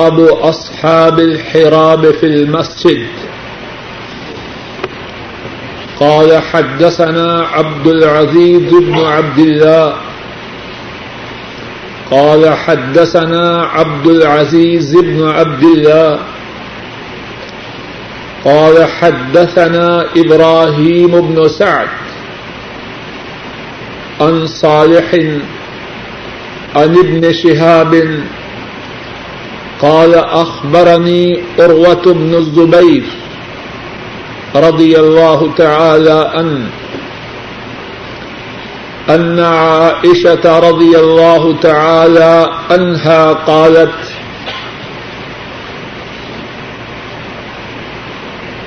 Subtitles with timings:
[0.00, 3.06] ابو اصحاب الحراب في المسجد.
[6.00, 9.94] قال حدثنا عبد العزيز بن عبد الله.
[12.10, 16.18] قال حدثنا عبد العزيز بن عبد الله.
[18.44, 21.88] قال حدثنا إبراهيم بن سعد
[24.20, 25.14] عن صالح
[26.76, 28.20] عن ابن شهاب
[29.82, 33.04] قال أخبرني أروة بن الزبير
[34.56, 36.66] رضي الله تعالى عنه
[39.10, 43.94] أن عائشة رضي الله تعالى عنها قالت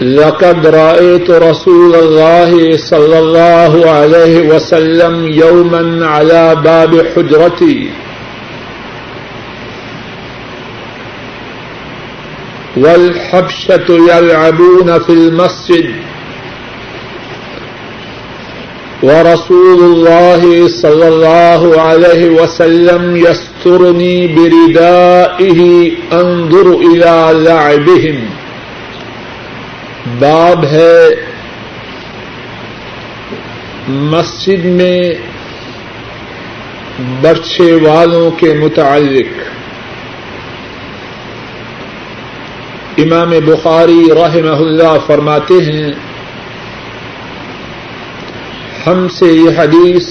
[0.01, 7.89] لقد رأيت رسول الله صلى الله عليه وسلم يوما على باب حجرتي
[12.77, 15.85] والحبشة يلعبون في المسجد.
[19.04, 28.26] ورسول الله صلى الله عليه وسلم يسترني بردائه انظر إلى لعبهم.
[30.20, 31.10] باب ہے
[33.88, 35.13] مسجد میں
[37.21, 39.60] برچے والوں کے متعلق۔
[42.97, 45.91] امام بخاری رحمہ اللہ فرماتے ہیں،
[48.87, 50.07] ہم سے یہ حدیث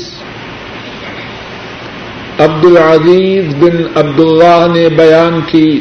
[2.38, 5.80] عبد العزیز بن عبد اللہ نے بیان کی۔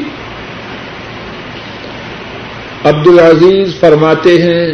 [2.84, 4.72] عبد العزیز فرماتے ہیں،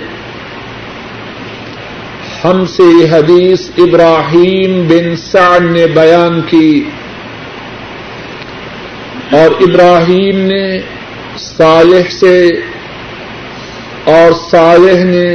[2.45, 6.85] ہم سے یہ حدیث ابراہیم بن سعد نے بیان کی
[9.33, 10.79] اور ابراہیم نے
[11.39, 12.49] صالح سے
[14.05, 15.35] اور صالح نے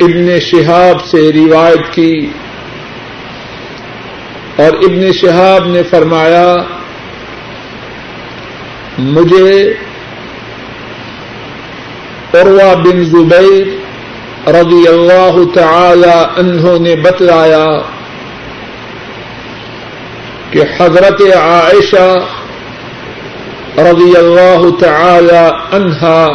[0.00, 2.30] ابن شہاب سے روایت کی
[4.56, 6.54] اور ابن شہاب نے فرمایا،
[8.98, 9.74] مجھے
[12.34, 13.66] عروا بن زبیر
[14.50, 17.66] رضی اللہ تعالی انہوں نے بتلایا
[20.50, 22.18] کہ حضرت عائشہ
[23.78, 26.26] رضی اللہ تعالی عنہا۔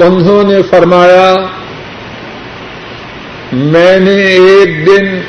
[0.00, 1.34] انہوں نے فرمایا،
[3.52, 5.20] میں نے ایک دن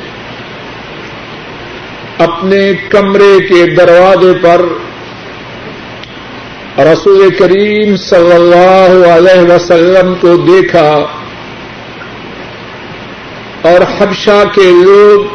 [2.17, 4.61] اپنے کمرے کے دروازے پر
[6.83, 11.05] رسول کریم صلی اللہ علیہ وسلم کو دیکھا
[13.61, 15.25] اور حبشہ کے لوگ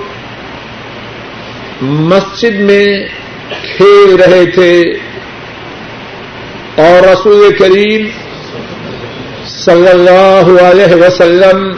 [1.85, 3.09] مسجد میں
[3.51, 4.83] کھیل رہے تھے
[6.77, 8.07] اور رسول کریم
[9.47, 11.73] صلی اللہ علیہ وسلم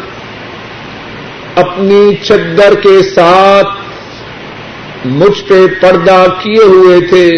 [1.56, 3.69] اپنی چدر کے ساتھ
[5.05, 7.31] مجھ پہ پردہ کیے ہوئے تھے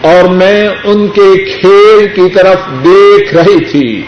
[0.00, 4.02] اور میں ان کے کھیل کی طرف دیکھ رہی تھی۔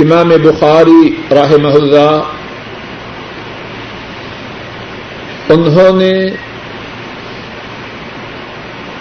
[0.00, 2.32] امام بخاری رحمہ اللہ
[5.48, 6.12] انہوں نے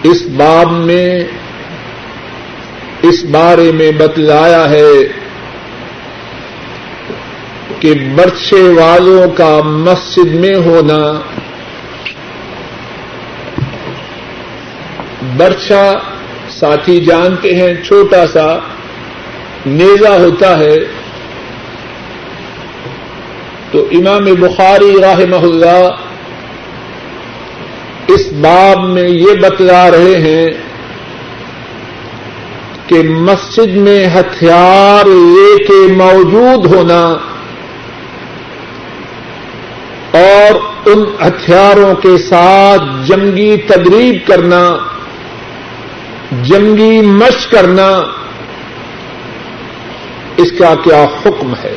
[0.04, 1.08] اس باب میں
[3.02, 4.92] اس بارے میں بتلایا ہے
[7.80, 11.02] کہ برچے والوں کا مسجد میں ہونا
[15.38, 15.84] برچا
[16.50, 18.48] ساتھی جانتے ہیں چھوٹا سا
[19.66, 20.76] نیزا ہوتا ہے
[23.72, 25.88] تو امام بخاری رحمہ اللہ
[28.08, 30.48] اس باب میں یہ بتلا رہے ہیں
[32.88, 37.02] کہ مسجد میں ہتھیار لے کے موجود ہونا
[40.12, 44.78] اور ان ہتھیاروں کے ساتھ جنگی تدریب کرنا،
[46.44, 47.90] جنگی مشق کرنا
[50.38, 51.76] اس کا کیا حکم ہے؟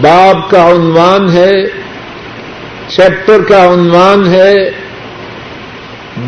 [0.00, 1.64] باب کا عنوان ہے،
[2.88, 4.54] چیپٹر کا عنوان ہے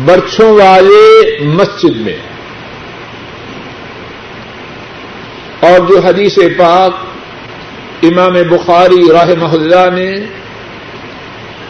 [0.05, 2.17] برچوں والے مسجد میں۔
[5.59, 6.91] اور جو حدیث پاک
[8.03, 10.15] امام بخاری رحمہ اللہ نے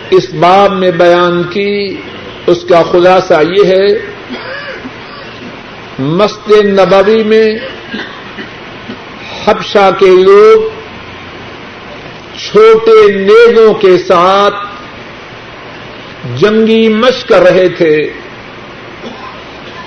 [0.09, 1.95] اس باب میں بیان کی،
[2.47, 4.18] اس کا خلاصہ یہ ہے
[5.99, 7.49] مسجد نبوی میں
[9.45, 10.61] حبشہ کے لوگ
[12.37, 14.55] چھوٹے نیزوں کے ساتھ
[16.37, 17.97] جنگی مشق کر رہے تھے۔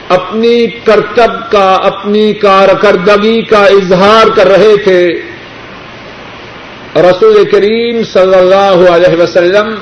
[0.09, 5.09] اپنی کرتب کا، اپنی کارکردگی کا اظہار کر رہے تھے۔
[6.97, 9.75] رسول کریم صلی اللہ علیہ وسلم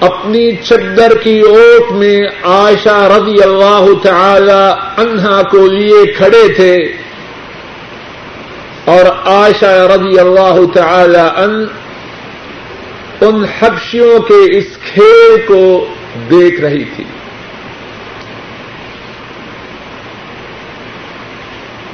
[0.00, 6.76] اپنی چدر کی اوٹ میں عائشہ رضی اللہ تعالی انہا کو لیے کھڑے تھے
[8.84, 11.66] اور عائشہ رضی اللہ تعالی ان
[13.20, 15.86] ان حبشیوں کے اس کھیل کو
[16.30, 17.04] دیکھ رہی تھی۔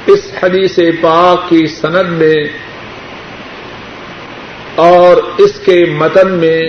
[0.05, 2.43] اس حدیث پاک کی سند میں
[4.75, 6.61] اور اس کے متن میں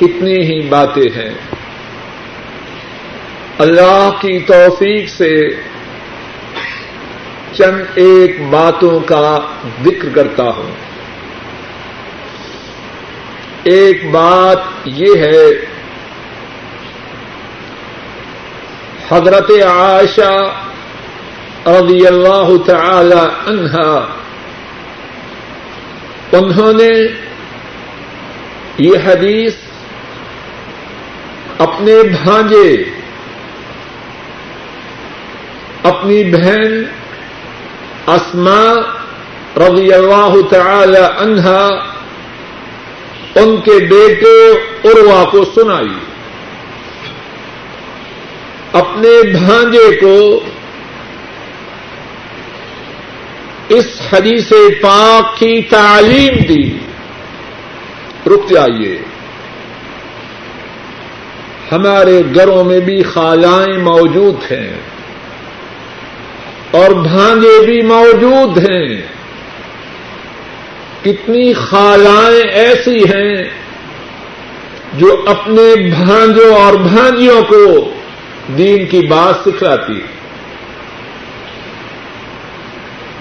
[0.00, 1.34] کتنی ہی باتیں ہیں۔
[3.58, 5.48] اللہ کی توفیق سے
[7.52, 9.38] چند ایک باتوں کا
[9.84, 10.70] ذکر کرتا ہوں۔
[13.62, 15.46] ایک بات یہ ہے،
[19.10, 20.52] حضرت عائشہ
[21.66, 24.06] رضی اللہ تعالی عنہا
[26.32, 27.08] انہوں نے
[28.78, 29.54] یہ حدیث
[31.58, 32.84] اپنے بھانجے،
[35.82, 36.84] اپنی بہن
[38.06, 38.80] اسما
[39.56, 41.68] رضی اللہ تعالی عنہا،
[43.34, 44.50] ان کے بیٹے
[44.84, 45.98] اروا کو سنائی۔
[48.72, 50.40] اپنے بھانجے کو
[53.68, 56.78] اس حدیث پاک کی تعلیم دی۔
[58.26, 59.07] رک جائیے
[61.72, 64.72] ہمارے گھروں میں بھی خالائیں موجود ہیں
[66.70, 69.02] اور بھانجے بھی موجود ہیں۔
[71.04, 73.36] کتنی خالائیں ایسی ہیں
[74.94, 77.90] جو اپنے بھانجوں اور بھانجیوں کو
[78.58, 80.00] دین کی بات سکھلاتی۔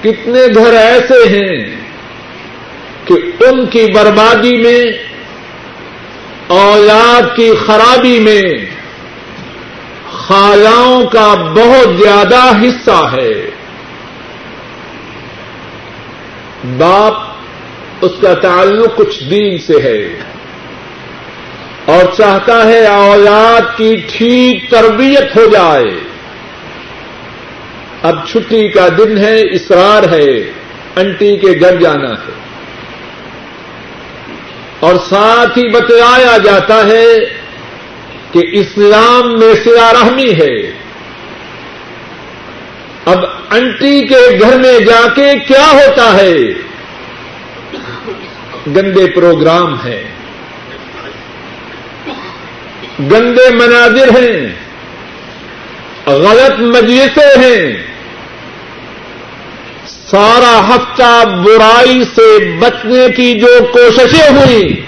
[0.02, 1.76] کتنے گھر ایسے ہیں
[3.06, 3.14] کہ
[3.44, 4.82] ان کی بربادی میں
[6.48, 8.66] اولاد کی خرابی میں
[10.12, 13.52] خالاؤں کا بہت زیادہ حصہ ہے۔
[16.78, 17.14] باپ،
[18.02, 20.20] اس کا تعلق کچھ دین سے ہے۔
[21.86, 26.00] اور چاہتا ہے اولاد کی ٹھیک تربیت ہو جائے۔
[28.04, 30.52] اب چھٹی کا دن ہے، اسرار ہے،
[30.96, 32.47] انٹی کے گھر جانا ہے۔
[34.80, 37.20] اور ساتھ ہی بتلایا جاتا ہے
[38.32, 40.72] کہ اسلام میں سلا رحمی ہے۔
[43.06, 46.36] اب انٹی کے گھر میں جا کے کیا ہوتا ہے؟
[48.68, 50.04] گندے پروگرام ہیں۔
[53.00, 54.56] گندے مناظر ہیں۔
[56.06, 57.97] غلط مجلسیں ہیں۔
[60.12, 64.86] سارا ہفتہ برائی سے بچنے کی جو کوششیں ہوئی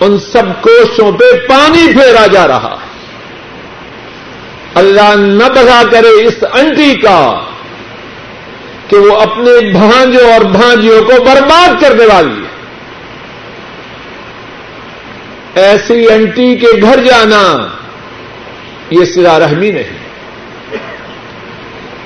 [0.00, 2.76] ان سب کوششوں پہ پانی پھیرا جا رہا۔
[4.74, 7.40] اللہ نہ بگا کرے اس انٹی کا
[8.88, 12.50] کہ وہ اپنے بھانجوں اور بھانجیوں کو برباد کرنے والی ہے۔
[15.62, 17.66] ایسی انٹی کے گھر جانا
[18.90, 20.09] یہ سلا رحمی نہیں۔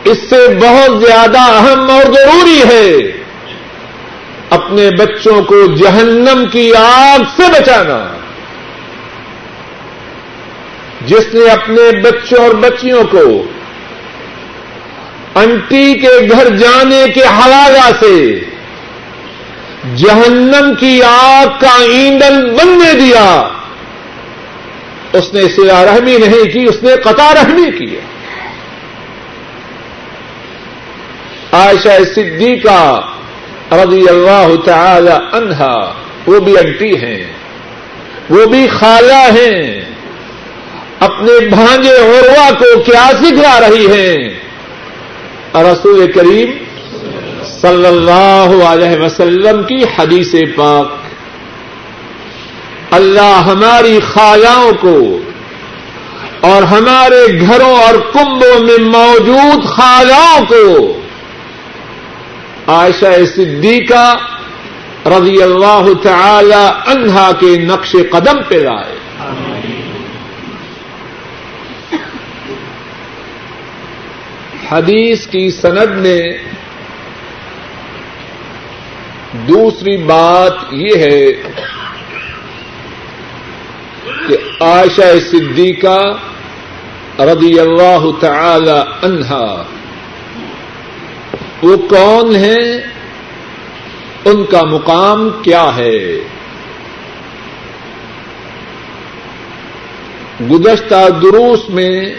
[0.04, 3.12] اس سے بہت زیادہ اہم اور ضروری ہے
[4.50, 8.16] اپنے بچوں کو جہنم کی آگ سے بچانا۔
[11.06, 13.44] جس نے اپنے بچوں اور بچیوں کو
[15.34, 18.40] انٹی کے گھر جانے کے حوالہ سے
[19.96, 23.49] جہنم کی آگ کا ایندھن بننے دیا،
[25.12, 28.13] اس نے سیا رحمی نہیں کی، اس نے قطع رحمی کی ہے۔
[31.54, 33.00] عائشہ صدیقہ
[33.73, 35.92] رضی اللہ تعالی عنہا،
[36.26, 37.25] وہ بھی انٹی ہیں،
[38.30, 39.80] وہ بھی خالہ ہیں،
[41.00, 44.28] اپنے بھانجے عروا کو کیا سکھلا رہی ہیں؟
[45.54, 46.50] رسول کریم
[47.61, 50.87] صلی اللہ علیہ وسلم کی حدیث پاک۔
[52.90, 55.18] اللہ ہماری خالاؤں کو
[56.40, 61.00] اور ہمارے گھروں اور کنبوں میں موجود خالاؤں کو
[62.66, 64.16] عائشہ صدیقہ
[65.06, 68.99] رضی اللہ تعالی عنہا کے نقش قدم پہ لائے۔
[74.71, 76.23] حدیث کی سند میں
[79.33, 81.26] دوسری بات یہ ہے
[84.28, 86.00] کہ عائشہ صدیقہ
[87.18, 89.64] رضی اللہ تعالی عنہا
[91.64, 92.80] وہ کون ہیں؟
[94.25, 96.18] ان کا مقام کیا ہے؟
[100.50, 102.14] گزشتہ دروس میں،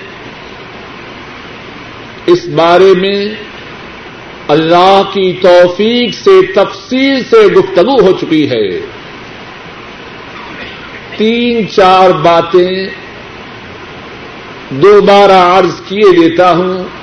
[2.25, 3.25] اس بارے میں
[4.47, 8.79] اللہ کی توفیق سے تفصیل سے گفتگو ہو چکی ہے۔
[11.17, 12.87] تین چار باتیں
[14.69, 16.94] دوبارہ عرض کیے دیتا ہوں۔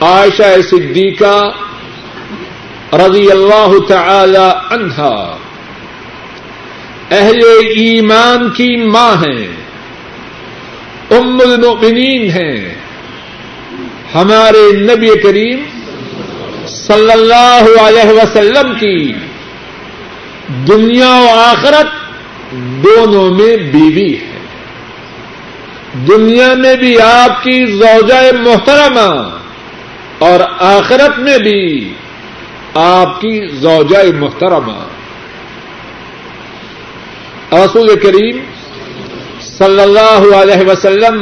[0.00, 1.50] عائشہ صدیقہ
[2.92, 5.36] رضی اللہ تعالی عنہا۔
[7.10, 7.38] اہل
[7.76, 9.46] ایمان کی ماں ہیں،
[11.10, 12.74] ام المؤمنین ہیں۔
[14.14, 15.62] ہمارے نبی کریم
[16.66, 19.12] صلی اللہ علیہ وسلم کی
[20.48, 21.86] دنیا و آخرت
[22.52, 24.38] دونوں میں بیوی ہے۔
[26.08, 29.37] دنیا میں بھی آپ کی زوجہ محترمہ
[30.18, 31.94] اور آخرت میں بھی
[32.74, 34.78] آپ کی زوجہ محترمہ
[37.52, 38.38] رسول کریم
[39.40, 41.20] صلی اللہ علیہ وسلم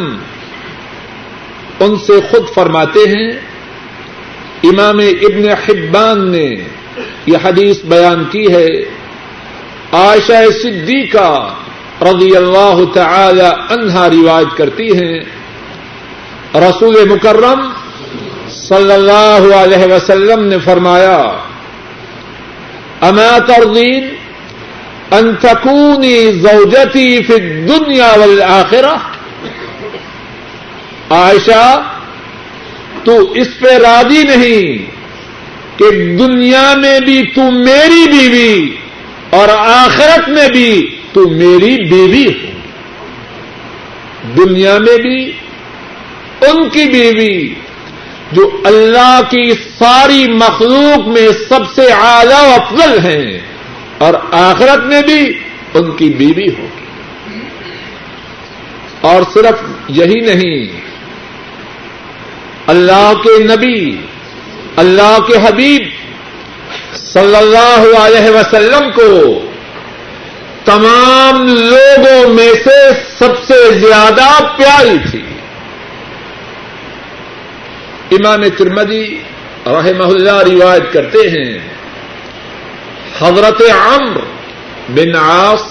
[1.81, 3.29] ان سے خود فرماتے ہیں،
[4.71, 6.49] امام ابن حبان نے
[7.27, 8.67] یہ حدیث بیان کی ہے،
[9.93, 11.29] عائشہ صدیقہ
[12.03, 15.19] رضی اللہ تعالی عنہا روایت کرتی ہیں،
[16.61, 17.69] رسول مکرم
[18.69, 21.19] صلی اللہ علیہ وسلم نے فرمایا،
[23.09, 24.09] اما ترضین
[25.11, 28.95] ان تکونی زوجتی فی الدنیا والآخرہ؟
[31.11, 31.67] عائشہ،
[33.05, 34.87] تو اس پہ راضی نہیں
[35.79, 38.55] کہ دنیا میں بھی تو میری بیوی
[39.31, 40.71] اور آخرت میں بھی
[41.13, 42.51] تو میری بیوی ہو
[44.37, 45.19] دنیا میں بھی
[46.47, 47.37] ان کی بیوی
[48.33, 53.39] جو اللہ کی ساری مخلوق میں سب سے اعلی و افضل ہیں
[53.99, 55.39] اور آخرت میں بھی
[55.75, 57.41] ان کی بیوی ہوگی۔
[59.01, 60.81] اور صرف یہی نہیں،
[62.67, 63.97] اللہ کے نبی،
[64.77, 65.83] اللہ کے حبیب
[66.97, 69.41] صلی اللہ علیہ وسلم کو
[70.65, 75.23] تمام لوگوں میں سے سب سے زیادہ پیاری تھی۔
[78.11, 79.19] امام ترمدی
[79.67, 81.59] رحمہ اللہ روایت کرتے ہیں،
[83.21, 84.21] حضرت عمر
[84.89, 85.65] بن عاص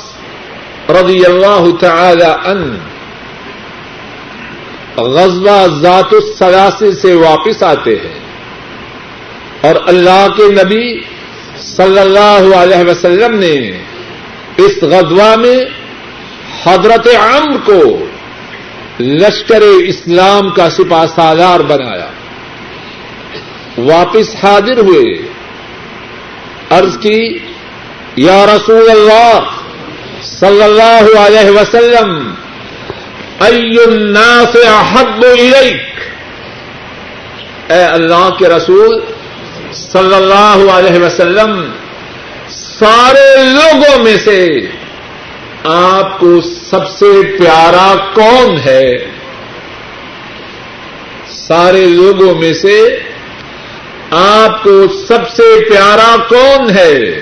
[0.90, 2.78] رضی اللہ تعالی عنہ
[4.98, 8.20] غزوہ ذات السلاسی سے واپس آتے ہیں
[9.62, 11.02] اور اللہ کے نبی
[11.58, 13.56] صلی اللہ علیہ وسلم نے
[14.58, 15.60] اس غزوہ میں
[16.64, 18.06] حضرت عمر کو
[19.00, 22.10] لشکر اسلام کا سپاہ سالار بنایا۔
[23.78, 25.28] واپس حاضر ہوئے۔
[26.70, 27.40] عرض کی،
[28.16, 29.40] یا رسول اللہ
[30.24, 32.34] صلی اللہ علیہ وسلم
[33.40, 35.82] الناس احب الیک۔
[37.72, 39.02] اے اللہ کے رسول
[39.74, 41.72] صلی اللہ علیہ وسلم،
[42.50, 44.68] سارے لوگوں میں سے
[45.64, 48.92] آپ کو سب سے پیارا کون ہے؟
[51.28, 53.00] سارے لوگوں میں سے
[54.12, 57.22] آپ کو سب سے پیارا کون ہے؟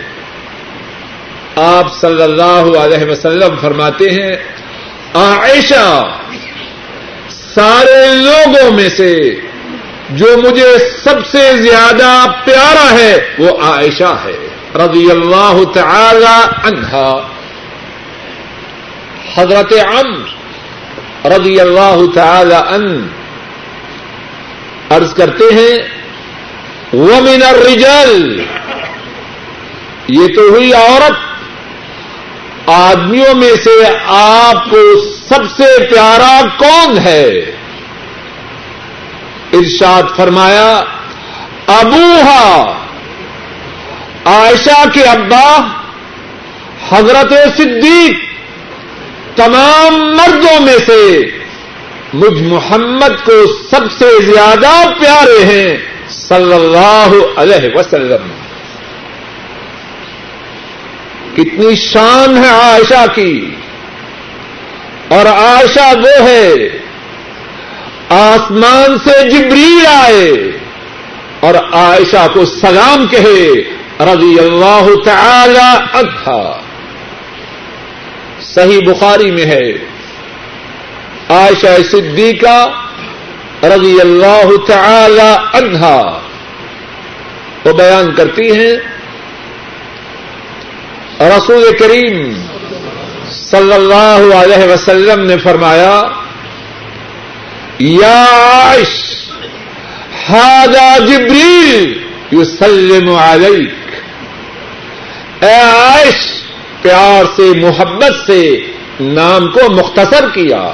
[1.55, 4.35] آپ صلی اللہ علیہ وسلم فرماتے ہیں
[5.13, 6.03] عائشہ
[7.29, 9.35] سارے لوگوں میں سے
[10.09, 17.27] جو مجھے سب سے زیادہ پیارا ہے، وہ عائشہ ہے، رضی اللہ تعالی عنہا
[19.35, 23.07] حضرت عمر رضی اللہ تعالی عنہ
[24.89, 25.92] عرض کرتے ہیں
[26.93, 28.43] ومن الرجال،
[30.07, 31.33] یہ تو ہوئی عورت۔
[32.69, 37.27] آدمیوں میں سے آپ کو سب سے پیارا کون ہے؟
[39.53, 40.81] ارشاد فرمایا،
[41.67, 42.73] ابوہا۔
[44.25, 45.59] عائشہ کے ابا،
[46.91, 48.33] حضرت صدیق۔
[49.37, 51.19] تمام مردوں میں سے
[52.13, 55.92] مجھ محمد کو سب سے زیادہ پیارے ہیں۔
[56.33, 58.27] صلی اللہ علیہ وسلم۔
[61.33, 63.55] کتنی شان ہے عائشہ کی۔
[65.07, 66.53] اور عائشہ وہ ہے،
[68.09, 70.31] آسمان سے جبریل آئے۔
[71.39, 73.47] اور عائشہ کو سلام کہے
[73.99, 76.59] رضی اللہ تعالی عنہا۔
[78.41, 79.71] صحیح بخاری میں ہے۔
[81.29, 82.82] عائشہ صدیقہ
[83.63, 86.19] رضی اللہ تعالی عنہا
[87.65, 88.73] وہ بیان کرتی ہیں،
[91.19, 92.33] رسول کریم
[93.31, 96.01] صلی اللہ علیہ وسلم نے فرمایا،
[97.79, 99.15] یا عائش
[100.29, 103.91] ہادا جبریل یسلم علیک۔
[105.43, 106.43] اے عائش،
[106.81, 110.71] پیار سے، محبت سے نام کو مختصر کیا۔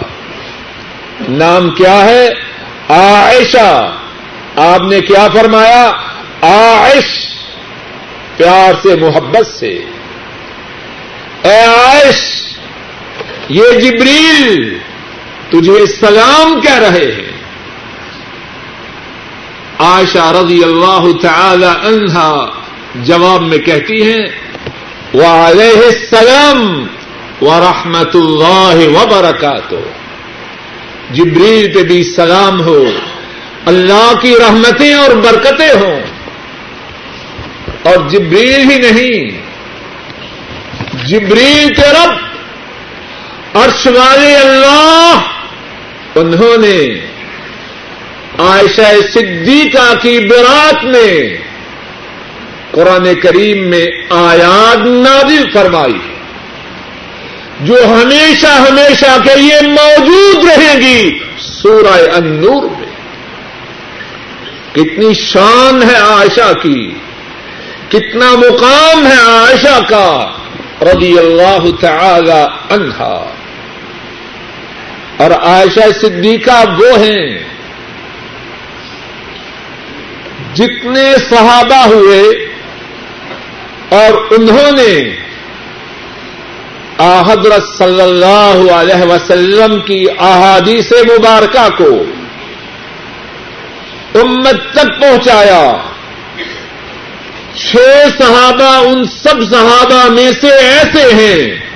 [1.30, 2.49] نام کیا ہے؟
[2.90, 3.96] عائشہ،
[4.56, 5.92] آپ نے کیا فرمایا؟
[6.42, 7.06] عائش،
[8.38, 9.80] پیار سے، محبت سے۔
[11.44, 12.42] اے عائش،
[13.50, 14.78] یہ جبریل
[15.50, 17.40] تجھے سلام کہہ رہے ہیں۔
[19.80, 22.46] عائشہ رضی اللہ تعالی عنہا
[22.96, 24.28] جواب میں کہتی ہیں،
[25.14, 26.88] وعلیہ السلام
[27.42, 29.99] ورحمۃ اللہ وبرکاتہ۔
[31.12, 32.86] جبریل پہ بھی سلام ہو،
[33.66, 36.02] اللہ کی رحمتیں اور برکتیں ہوں۔
[37.84, 39.42] اور جبریل ہی نہیں،
[41.08, 42.12] جبریل کے رب،
[43.58, 45.22] عرش والے اللہ،
[46.16, 47.10] انہوں نے
[48.38, 51.38] عائشہ صدیقہ کی برات میں
[52.72, 56.09] قرآن کریم میں آیات نازل فرمائی۔
[57.60, 62.90] جو ہمیشہ ہمیشہ کے لیے موجود رہے گی، سورہ النور میں۔
[64.74, 66.92] کتنی شان ہے عائشہ کی،
[67.90, 70.32] کتنا مقام ہے عائشہ کا،
[70.82, 73.34] رضی اللہ تعالی عنہا
[75.18, 77.40] اور عائشہ صدیقہ وہ ہیں،
[80.54, 82.22] جتنے صحابہ ہوئے
[83.90, 85.16] اور انہوں نے
[87.02, 92.04] حضرت صلی اللہ علیہ وسلم کی احادیث مبارکہ کو
[94.20, 95.76] امت تک پہنچایا۔
[97.56, 97.76] چھ
[98.18, 101.70] صحابہ ان سب صحابہ میں سے ایسے ہیں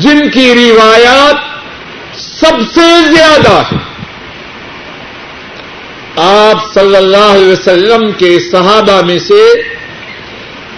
[0.00, 1.34] جن کی روایات
[2.20, 3.78] سب سے زیادہ ہیں۔
[6.16, 9.62] آپ صلی اللہ علیہ وسلم کے صحابہ میں سے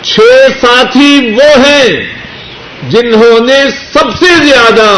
[0.03, 0.21] چھ
[0.61, 2.20] ساتھی وہ ہیں۔
[2.89, 3.59] جنہوں نے
[3.93, 4.91] سب سے زیادہ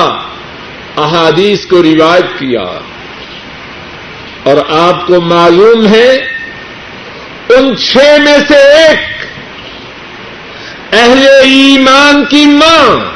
[0.96, 2.64] احادیث کو روایت کیا
[4.42, 6.10] اور آپ کو معلوم ہے
[7.48, 9.10] ان چھ میں سے ایک
[10.92, 13.12] اہل ایمان کی ماں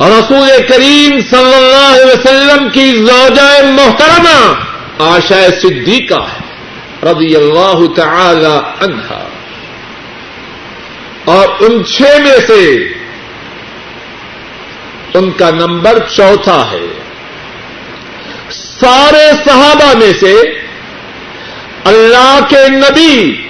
[0.00, 4.38] رسول کریم صلی اللہ علیہ وسلم کی زوجہ محترمہ
[5.04, 6.42] آشا صدیقہ ہے
[7.02, 9.24] رضی اللہ تعالی عنہا
[11.24, 12.93] اور ان چھ میں سے
[15.14, 16.86] ان کا نمبر چوتھا ہے۔
[18.50, 20.34] سارے صحابہ میں سے
[21.84, 23.42] اللہ کے نبی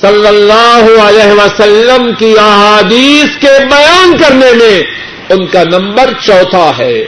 [0.00, 4.82] صلی اللہ علیہ وسلم کی احادیث کے بیان کرنے میں
[5.28, 7.04] ان کا نمبر چوتھا ہے۔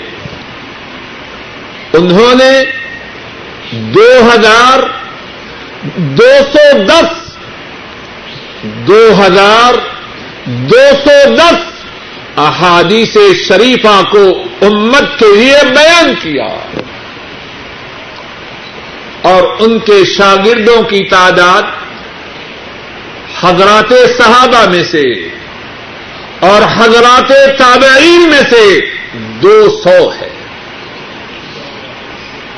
[1.92, 2.64] انہوں نے
[3.70, 4.78] دو ہزار
[5.96, 7.38] دو سو دس،
[8.62, 9.74] دو ہزار
[10.44, 11.73] دو سو دس
[12.36, 13.16] احادیث
[13.48, 16.56] شریفہ کو امت کے لیے بیان کیا
[19.22, 21.62] اور ان کے شاگردوں کی تعداد
[23.40, 25.04] حضرات صحابہ میں سے
[26.40, 28.80] اور حضرات تابعین میں سے
[29.14, 30.30] دو سو ہے۔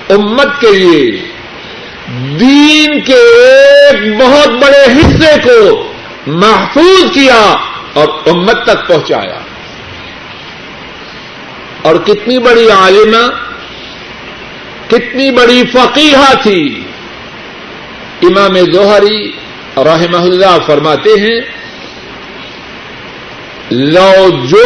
[0.08, 1.32] امت کے لیے
[2.40, 5.92] دین کے ایک بہت بڑے حصے کو
[6.26, 7.56] محفوظ کیا
[7.92, 9.45] اور امت تک پہنچایا۔
[11.86, 13.24] اور کتنی بڑی عالمہ
[14.88, 16.82] کتنی بڑی فقیحہ تھی۔
[18.22, 19.32] امام ظہری
[19.76, 21.40] رحمہ اللہ فرماتے ہیں،
[23.70, 24.62] لو جو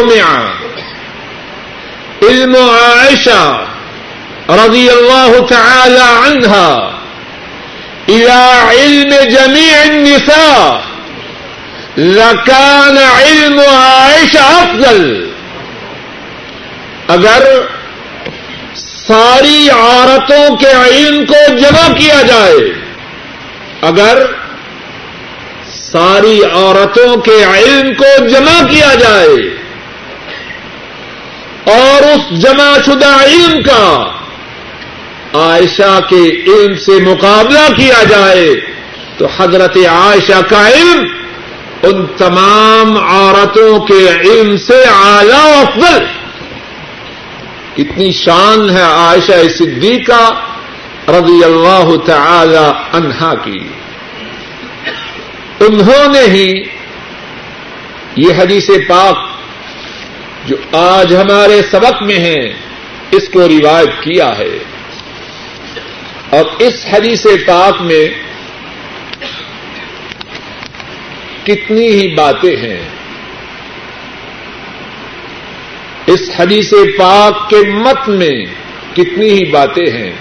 [2.22, 3.64] علم عائشہ
[4.48, 6.96] رضی اللہ تعالی عنها
[8.08, 10.80] الى علم جميع النساء
[11.98, 15.30] لكان علم عائشہ افضل۔
[17.12, 17.44] اگر
[18.76, 22.60] ساری عورتوں کے علم کو جمع کیا جائے،
[23.88, 24.22] اگر
[25.70, 29.40] ساری عورتوں کے علم کو جمع کیا جائے
[31.72, 33.86] اور اس جمع شدہ علم کا
[35.40, 38.48] عائشہ کے علم سے مقابلہ کیا جائے،
[39.18, 41.04] تو حضرت عائشہ کا علم
[41.82, 46.04] ان تمام عورتوں کے علم سے اعلی افضل
[47.78, 50.46] اتنی شان ہے عائشہ صدیقہ
[51.08, 53.68] رضی اللہ تعالی عنہا کی۔
[55.60, 56.62] انہوں نے ہی
[58.16, 59.18] یہ حدیث پاک
[60.48, 62.52] جو آج ہمارے سبق میں ہے،
[63.10, 64.58] اس کو روایت کیا ہے۔
[66.30, 68.08] اور اس حدیث پاک میں
[71.44, 72.99] کتنی ہی باتیں ہیں۔
[76.10, 78.46] اس حدیث پاک کے مت میں
[78.94, 80.12] کتنی ہی باتیں ہیں۔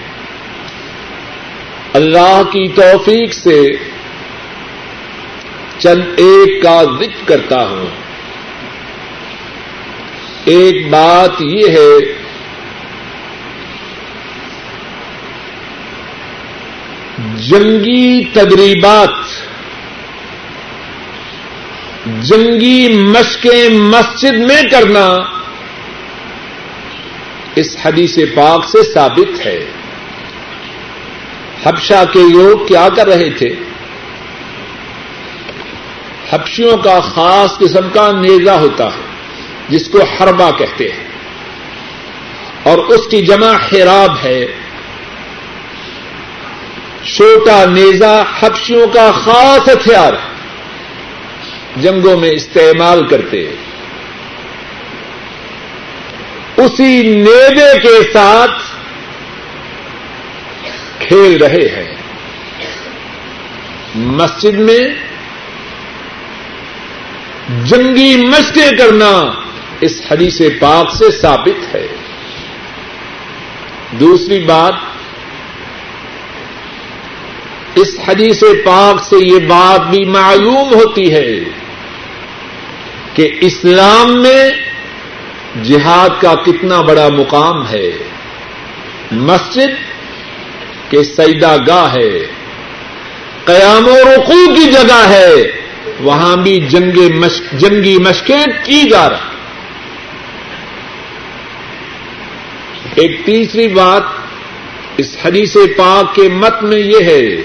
[1.93, 3.69] اللہ کی توفیق سے
[5.77, 7.85] چند ایک کا ذکر کرتا ہوں۔
[10.45, 12.19] ایک بات یہ ہے
[17.35, 19.09] جنگی تدریبات
[22.21, 25.39] جنگی مشقیں مسجد میں کرنا
[27.55, 29.65] اس حدیث پاک سے ثابت ہے۔
[31.63, 33.55] حبشہ کے لوگ کیا کر رہے تھے؟
[36.29, 39.01] حبشیوں کا خاص قسم کا نیزا ہوتا ہے،
[39.69, 41.07] جس کو حربا کہتے ہیں۔
[42.63, 44.45] اور اس کی جمع حراب ہے۔
[47.03, 50.13] چھوٹا نیزا حبشیوں کا خاص ہتھیار
[51.75, 53.55] جنگوں میں استعمال کرتے
[56.63, 58.61] اسی نیزے کے ساتھ
[60.99, 61.95] کھیل رہے ہیں۔
[63.95, 64.79] مسجد میں
[67.63, 69.31] جنگی مشقیں کرنا
[69.81, 71.87] اس حدیث پاک سے ثابت ہے۔
[73.91, 74.73] دوسری بات،
[77.75, 81.39] اس حدیث پاک سے یہ بات بھی معلوم ہوتی ہے
[83.13, 84.51] کہ اسلام میں
[85.63, 87.91] جہاد کا کتنا بڑا مقام ہے۔
[89.11, 89.69] مسجد
[90.89, 92.19] کے سیدا گاہ ہے۔
[93.43, 95.33] قیام و رقو کی جگہ ہے۔
[95.99, 96.59] وہاں بھی
[97.53, 99.15] جنگی مشقیں کی جا رہی۔
[102.95, 104.01] ایک تیسری بات
[104.97, 107.41] اس حدیث پاک کے مت میں یہ ہے۔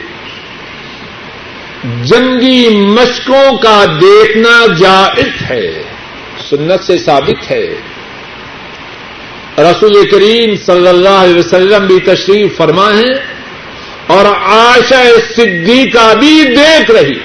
[2.03, 5.83] جنگی مشقوں کا دیکھنا جائز ہے۔
[6.51, 7.75] سنت سے ثابت ہے۔
[9.59, 13.13] رسول کریم صلی اللہ علیہ وسلم بھی تشریف فرما ہے
[14.07, 15.03] اور آشا
[15.37, 17.19] صدیقہ بھی دیکھ رہی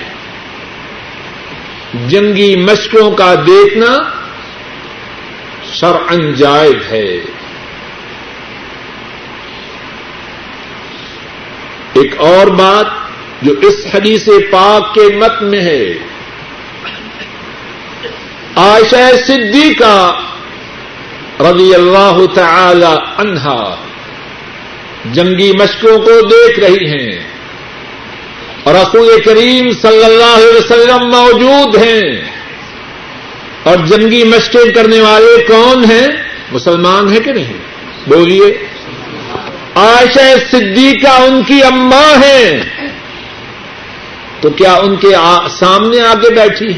[2.08, 3.98] جنگی مشقوں کا دیکھنا
[5.74, 7.18] شرعن جائز ہے۔
[11.94, 12.86] ایک اور بات
[13.42, 15.94] جو اس حدیث پاک کے مت میں ہے،
[18.56, 20.20] عائشہ صدیقہ
[21.40, 23.76] رضی اللہ تعالی عنہا۔
[25.12, 27.20] جنگی مشقوں کو دیکھ رہی ہیں۔
[28.64, 32.22] اور رسول کریم صلی اللہ علیہ وسلم موجود ہیں۔
[33.64, 36.08] اور جنگی مشقیں کرنے والے کون ہیں؟
[36.52, 37.54] مسلمان ہیں کہ نہیں؟
[38.08, 38.66] بولیے۔
[39.76, 40.20] عائشہ
[40.52, 42.64] صدیقہ ان کی اماں ہیں۔
[44.42, 45.12] تو کیا ان کے
[45.60, 46.74] سامنے آگے بیٹھی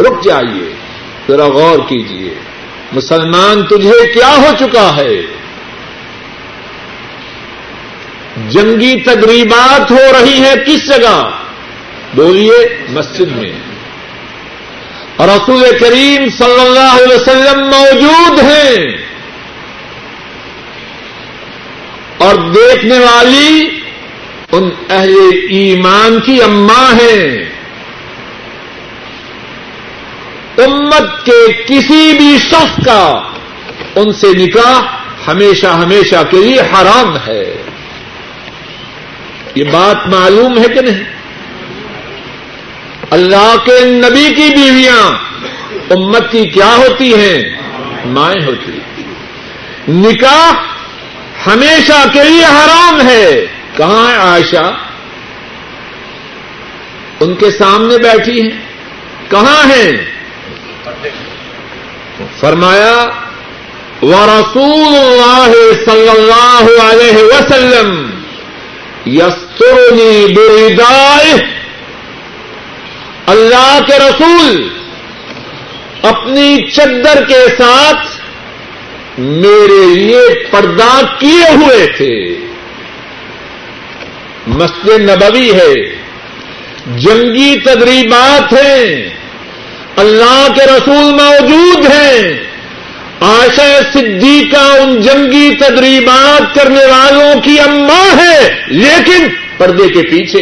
[0.00, 0.72] رک جائیے۔
[1.28, 2.34] ذرا غور کیجیے۔
[2.92, 5.22] مسلمان تجھے کیا ہو چکا ہے؟
[8.48, 11.30] جنگی تقریبات ہو رہی ہیں کس جگہ؟
[12.14, 13.52] بولیے مسجد میں۔
[15.16, 18.96] اور رسول کریم صلی اللہ علیہ وسلم موجود ہیں۔
[22.18, 23.80] اور دیکھنے والی
[24.52, 25.14] ان اہل
[25.50, 27.45] ایمان کی اماں ہیں۔
[30.58, 33.22] امت کے کسی بھی شخص کا
[33.94, 34.80] ان سے نکاح
[35.30, 37.62] ہمیشہ ہمیشہ کے لیے حرام ہے۔
[39.54, 41.04] یہ بات معلوم ہے کہ نہیں؟
[43.10, 45.18] اللہ کے نبی کی بیویاں
[45.90, 47.42] امت کی کیا ہوتی ہیں؟
[48.06, 48.78] مائیں ہوتی
[49.88, 50.52] نکاح
[51.48, 54.72] ہمیشہ کے لیے حرام ہے۔ کہاں ہے عائشہ؟
[57.20, 58.60] ان کے سامنے بیٹھی ہیں۔
[59.28, 60.15] کہاں ہیں؟
[62.40, 63.10] فرمایا
[64.02, 65.52] ورسول اللہ
[65.86, 68.10] صلی اللہ علیہ وسلم
[69.06, 71.34] یسترنی بردائے
[73.26, 74.68] اللہ کے رسول
[76.02, 78.06] اپنی چدر کے ساتھ
[79.18, 82.46] میرے لیے پردہ کیے ہوئے تھے۔
[84.46, 85.96] مسجد نبوی ہے،
[86.86, 89.15] جنگی تدریبات ہیں۔
[89.96, 92.44] اللہ کے رسول موجود ہیں۔
[93.20, 99.26] آشا صدیقہ ان جنگی تدریبات کرنے والوں کی اماں ہے لیکن
[99.58, 100.40] پردے کے پیچھے۔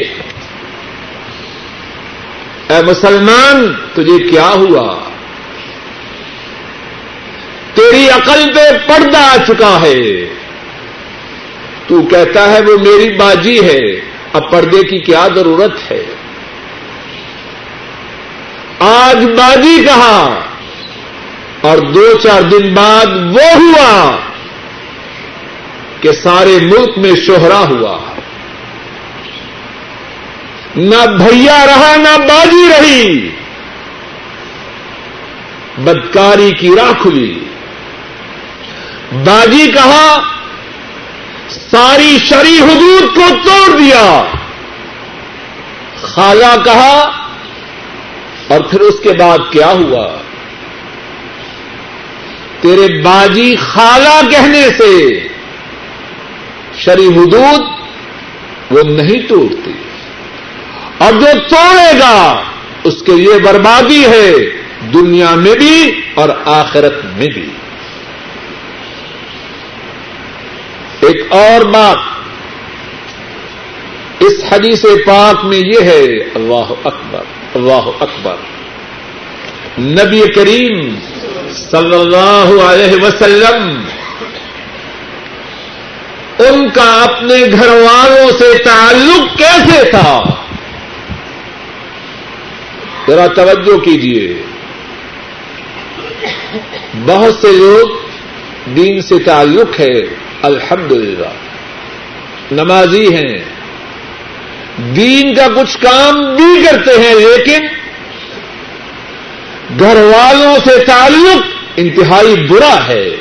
[2.69, 4.99] اے مسلمان، تجھے کیا ہوا؟
[7.75, 10.27] تیری عقل پہ پردہ آ چکا ہے۔
[11.87, 14.01] تو کہتا ہے، وہ میری باجی ہے۔
[14.33, 16.14] اب پردے کی کیا ضرورت ہے؟
[18.85, 20.41] آج باجی کہا
[21.61, 24.17] اور دو چار دن بعد وہ ہوا
[26.01, 27.99] کہ سارے ملک میں شوہرا ہوا۔
[30.77, 33.31] نہ بھیا رہا، نہ باجی رہی۔
[35.79, 37.39] بدکاری کی راہ کھلی۔
[39.13, 40.23] باجی کہا
[41.71, 44.25] ساری شری حدود کو توڑ دیا۔
[46.03, 47.24] خالہ کہا
[48.49, 50.17] اور پھر اس کے بعد کیا ہوا؟
[52.61, 55.23] تیرے باجی خالہ کہنے سے
[56.75, 57.61] شری حدود
[58.71, 59.73] وہ نہیں توڑتی
[60.99, 62.43] اور جو توڑے گا،
[62.85, 64.33] اس کے لیے بربادی ہے
[64.95, 67.49] دنیا میں بھی اور آخرت میں بھی۔
[71.01, 71.97] ایک اور بات
[74.23, 76.05] اس حدیث پاک میں یہ ہے،
[76.35, 78.37] اللہ اکبر۔ اللہ اکبر۔
[79.79, 80.95] نبی کریم
[81.53, 83.85] صلی اللہ علیہ وسلم
[86.39, 90.23] ان کا اپنے گھر والوں سے تعلق کیسے تھا؟
[93.09, 94.43] ذرا توجہ کیجیے
[97.07, 97.89] بہت سے لوگ
[98.77, 100.01] دین سے تعلق ہے
[100.43, 101.33] الحمد للہ
[102.53, 103.54] نمازی ہیں۔
[104.79, 107.67] دین کا کچھ کام بھی کرتے ہیں لیکن
[109.79, 113.17] گھر والوں سے تعلق انتہائی برا ہے۔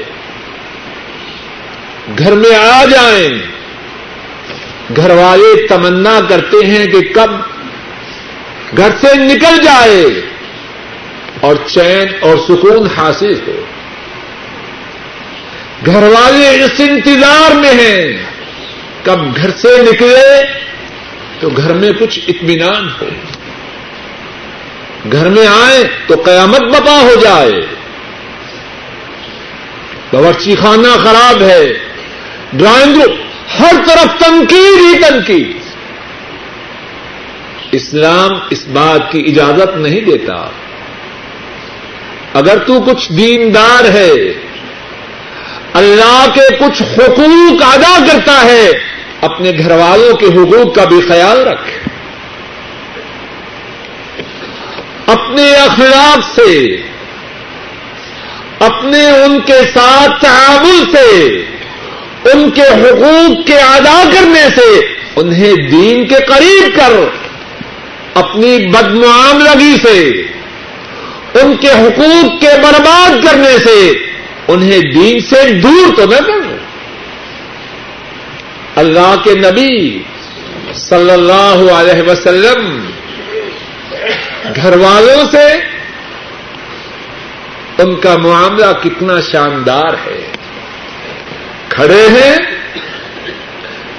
[2.20, 3.54] گھر میں آ جائیں۔
[4.96, 7.30] گھر والے تمنا کرتے ہیں کہ کب
[8.78, 10.06] گھر سے نکل جائے
[11.42, 13.66] اور چین اور سکون حاصل ہو۔
[15.86, 18.24] گھر والے اس انتظار میں ہیں،
[19.04, 20.63] کب گھر سے نکلے
[21.44, 23.06] تو گھر میں کچھ اطمینان ہو۔
[25.12, 27.52] گھر میں آئے تو قیامت بپا ہو جائے۔
[30.14, 31.74] باورچی خانہ خراب ہے۔
[32.54, 33.16] ڈرائنگ روم
[33.60, 35.58] ہر طرف تنقید ہی تنقید۔
[37.72, 40.50] اسلام اس بات کی اجازت نہیں دیتا۔
[42.34, 44.14] اگر تو کچھ دیندار ہے،
[45.74, 51.48] اللہ کے کچھ حقوق ادا کرتا ہے اپنے گھر والوں کے حقوق کا بھی خیال
[51.48, 51.90] رکھ۔
[55.08, 56.76] اپنے اخلاق سے،
[58.60, 61.38] اپنے ان کے ساتھ تعامل سے،
[62.32, 66.94] ان کے حقوق کے ادا کرنے سے انہیں دین کے قریب کر،
[68.14, 70.22] اپنی بدمعاملگی سے،
[71.42, 73.92] ان کے حقوق کے برباد کرنے سے
[74.48, 76.43] انہیں دین سے دور تو نہ کر۔
[78.76, 80.04] اللہ کے نبی
[80.74, 82.90] صلی اللہ علیہ وسلم
[84.56, 85.74] گھر والوں سے
[87.78, 90.32] ان کا معاملہ کتنا شاندار ہے۔
[91.70, 92.38] کھڑے ہیں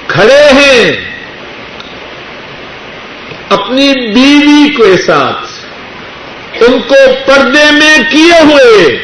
[0.07, 0.91] کھڑے ہیں۔
[3.49, 5.45] اپنی بیوی کے ساتھ،
[6.63, 9.03] ان کو پردے میں کیے ہوئے،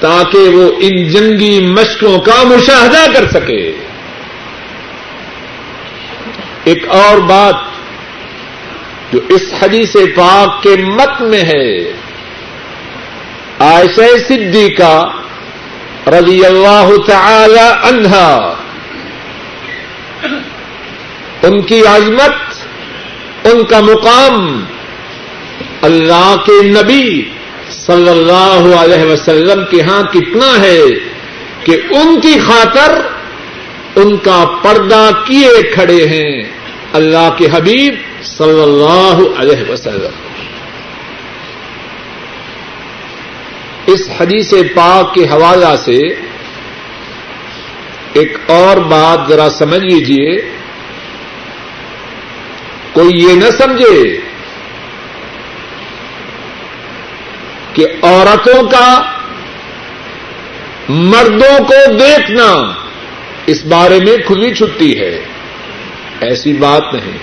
[0.00, 3.85] تاکہ وہ ان جنگی مشقوں کا مشاہدہ کر سکے۔
[6.66, 7.54] ایک اور بات
[9.12, 11.92] جو اس حدیث پاک کے مت میں ہے،
[13.60, 15.12] عائشہ صدیقہ
[16.10, 18.54] رضی اللہ تعالی عنہا،
[21.42, 24.64] ان کی عظمت، ان کا مقام
[25.82, 27.30] اللہ کے نبی
[27.70, 30.80] صلی اللہ علیہ وسلم کے ہاں کتنا ہے
[31.64, 33.00] کہ ان کی خاطر
[33.96, 36.55] ان کا پردہ کیے کھڑے ہیں۔
[36.96, 40.14] اللہ کے حبیب صلی اللہ علیہ وسلم۔
[43.86, 46.00] اس حدیث پاک کے حوالہ سے
[48.12, 50.36] ایک اور بات ذرا سمجھ لیجیے
[52.92, 54.20] کوئی یہ نہ سمجھے
[57.72, 59.02] کہ عورتوں کا
[60.88, 62.74] مردوں کو دیکھنا
[63.46, 65.20] اس بارے میں کھلی چھٹی ہے۔
[66.20, 67.18] ایسی بات نہیں۔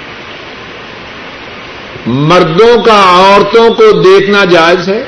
[2.05, 5.03] مردوں کا عورتوں کو دیکھنا جائز ہے؟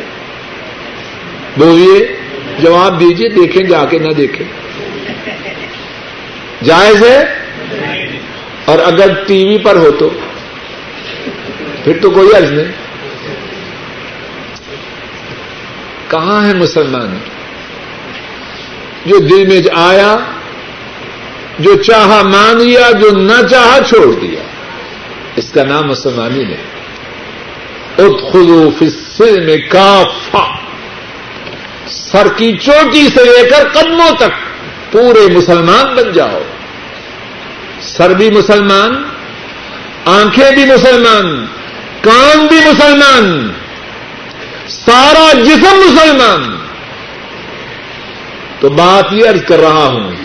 [1.58, 2.18] بولیے،
[2.60, 4.46] جواب دیجیے دیکھیں جا کے نہ دیکھیں۔
[6.64, 7.24] جائز ہے؟
[8.66, 10.10] اور اگر ٹی وی پر ہو تو؟
[11.84, 12.72] پھر تو کوئی عرض نہیں۔
[16.08, 17.18] کہاں ہے مسلمان؟
[19.06, 20.18] جو دل میں آیا
[21.60, 24.40] جو چاہا مان لیا، جو نہ چاہا چھوڑ دیا۔
[25.36, 26.76] اس کا نام مسلمانی نہیں۔
[27.98, 30.56] ادخلو فی السلم کافا
[31.88, 34.32] سر کی چوٹی سے لے کر قدموں تک
[34.92, 36.42] پورے مسلمان بن جاؤ۔
[37.82, 39.04] سر بھی مسلمان،
[40.06, 41.46] آنکھیں بھی مسلمان،
[42.02, 43.52] کان بھی مسلمان،
[44.68, 46.58] سارا جسم مسلمان۔
[48.60, 50.25] تو بات یہ ارض کر رہا ہوں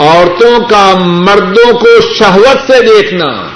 [0.00, 3.48] عورتوں کا مردوں کو شہوت سے دیکھنا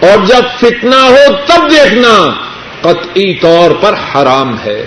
[0.00, 2.34] اور جب فتنا ہو تب دیکھنا
[2.80, 4.86] قطعی طور پر حرام ہے۔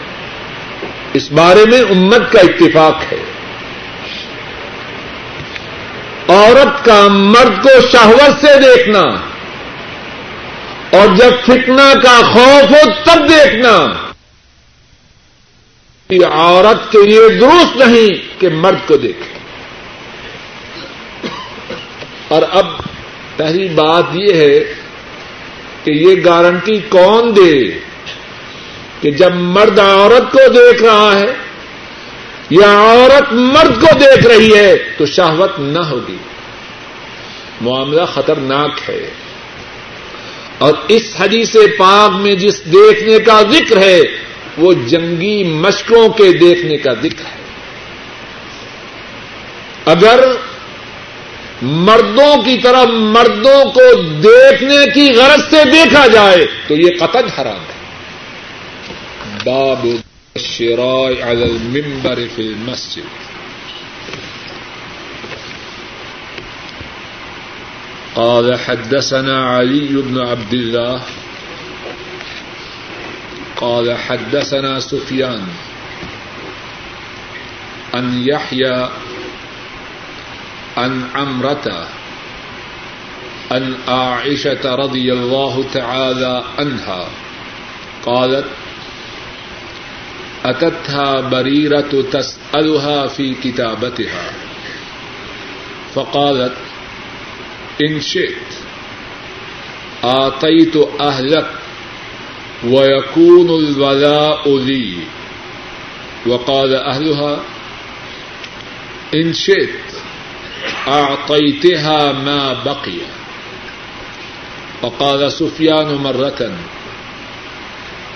[1.13, 3.23] اس بارے میں امت کا اتفاق ہے۔
[6.29, 9.01] عورت کا مرد کو شہوت سے دیکھنا
[10.97, 14.10] اور جب فتنا کا خوف ہو تب دیکھنا۔
[16.19, 19.39] عورت کے لیے درست نہیں کہ مرد کو دیکھے۔
[22.27, 22.65] اور اب
[23.37, 24.59] پہلی بات یہ ہے
[25.83, 27.71] کہ یہ گارنٹی کون دے
[29.01, 31.33] کہ جب مرد عورت کو دیکھ رہا ہے
[32.49, 36.17] یا عورت مرد کو دیکھ رہی ہے تو شہوت نہ ہوگی۔
[37.61, 39.09] معاملہ خطرناک ہے۔
[40.57, 44.01] اور اس حدیث پاک میں جس دیکھنے کا ذکر ہے
[44.57, 47.41] وہ جنگی مشقوں کے دیکھنے کا ذکر ہے۔
[49.85, 50.19] اگر
[51.61, 57.61] مردوں کی طرف مردوں کو دیکھنے کی غرض سے دیکھا جائے تو یہ قطن حرام
[57.61, 57.81] ہے۔
[59.43, 59.87] باب
[60.39, 63.21] شرائع علی المنبر فی المسجد۔
[68.13, 70.97] قال حدثنا علي بن عبد الله
[73.61, 75.47] قال حدثنا سفيان
[77.95, 78.89] أن يحيى
[80.77, 81.87] عن عمرة
[83.51, 87.07] عن عائشة رضي الله تعالى عنها
[88.05, 88.45] قالت
[90.45, 94.31] أتتها بريرة تسألها في كتابتها
[95.93, 96.57] فقالت
[97.81, 98.47] إن شئت
[100.03, 101.60] آتيت أهلك
[102.63, 104.97] ويكون الولاء لي
[106.25, 107.39] وقال أهلها
[109.13, 109.69] إن شئت
[110.87, 113.01] أعطيتها ما بقي.
[114.81, 116.51] وقال سفيان مرة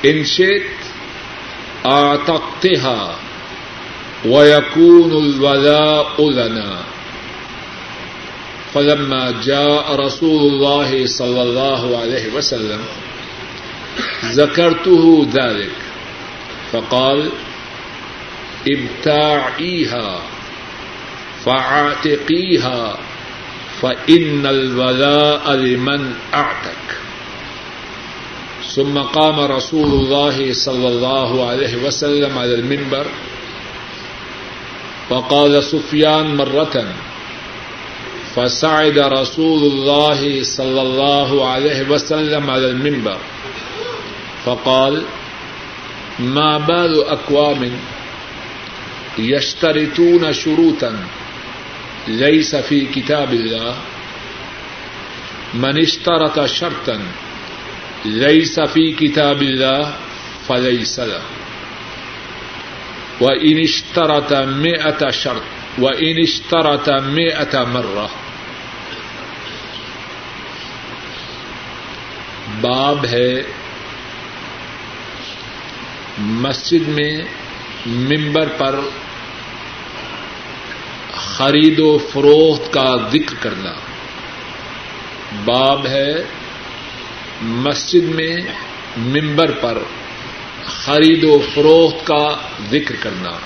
[0.06, 0.78] إن شئت
[1.86, 3.16] أعتقتها
[4.26, 6.84] ويكون الولاء لنا.
[8.74, 12.80] فلما جاء رسول الله صلى الله عليه وسلم
[14.26, 15.72] ذكرته ذلك
[16.72, 17.30] فقال
[18.68, 20.22] ابتاعيها
[21.46, 22.98] فاعتقيها
[23.82, 26.98] فإن الولاء لمن أعتك
[28.76, 33.06] ثم قام رسول الله صلى الله عليه وسلم على المنبر
[35.10, 36.94] وقال سفيان مرة
[38.36, 43.18] فصعد رسول الله صلى الله عليه وسلم على المنبر
[44.46, 45.04] فقال،
[46.20, 47.72] ما بال أقوام
[49.18, 51.00] يشترطون شروطا
[52.08, 53.76] ليس في كتاب الله؟
[55.54, 57.00] من اشترط شرطا
[58.06, 59.94] ليس في كتاب الله
[60.48, 61.22] فليس له.
[63.22, 65.42] وإن اشترط مئة شرط،
[65.78, 68.10] وإن اشترط مئة مرة.
[72.62, 73.44] باب ہے
[76.18, 77.22] مسجد میں
[77.86, 78.80] ممبر پر
[81.14, 83.74] خرید و فروخت کا ذکر کرنا
[85.46, 86.14] باب ہے
[87.42, 88.38] مسجد میں
[88.98, 89.78] ممبر پر
[90.66, 92.36] خرید و فروخت کا
[92.72, 93.38] ذکر کرنا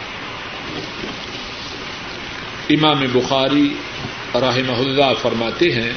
[2.69, 3.73] امام بخاری
[4.35, 5.91] رحمہ اللہ فرماتے ہیں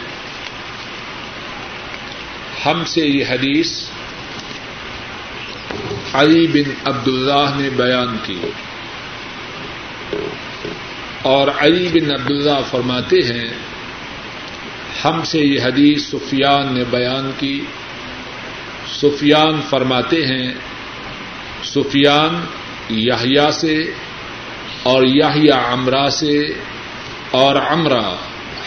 [2.64, 3.90] ہم سے یہ حدیث
[6.12, 8.40] علی بن عبد اللہ نے بیان کی۔
[11.22, 13.48] اور علی بن عبد اللہ فرماتے ہیں،
[15.04, 17.60] ہم سے یہ حدیث سفیان نے بیان کی۔
[18.88, 20.52] سفیان فرماتے ہیں،
[21.64, 22.44] سفیان
[22.88, 23.84] یاہیا سے
[24.82, 26.40] اور یاہیا امرا سے
[27.30, 28.16] اور امرا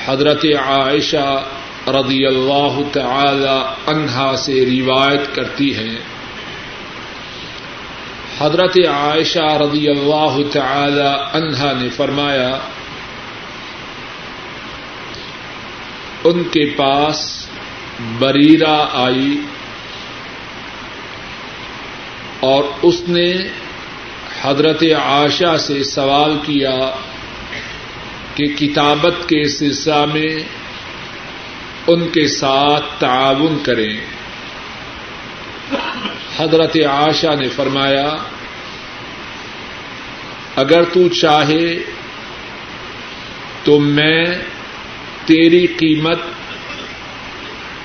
[0.06, 1.44] حضرت عائشہ
[1.88, 6.15] رضی اللہ تعالی عنہا سے روایت کرتی ہیں۔
[8.40, 12.58] حضرت عائشہ رضی اللہ تعالی عنہا نے فرمایا،
[16.24, 17.48] ان کے پاس
[18.20, 19.42] بریرا آئی
[22.40, 23.34] اور اس نے
[24.42, 26.80] حضرت عائشہ سے سوال کیا
[28.36, 30.44] کہ کتابت کے سلسلہ میں
[31.88, 34.15] ان کے ساتھ تعاون کریں۔
[36.38, 38.16] حضرت عائشہ نے فرمایا،
[40.56, 41.80] اگر تو چاہے
[43.64, 44.26] تو میں
[45.26, 46.20] تیری قیمت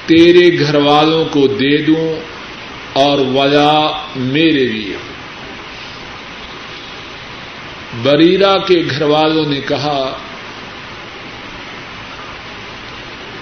[0.06, 2.20] تیرے گھر والوں کو دے دوں
[2.92, 4.96] اور وجہ میرے لیے۔
[8.02, 10.18] بریرا کے گھر والوں نے کہا،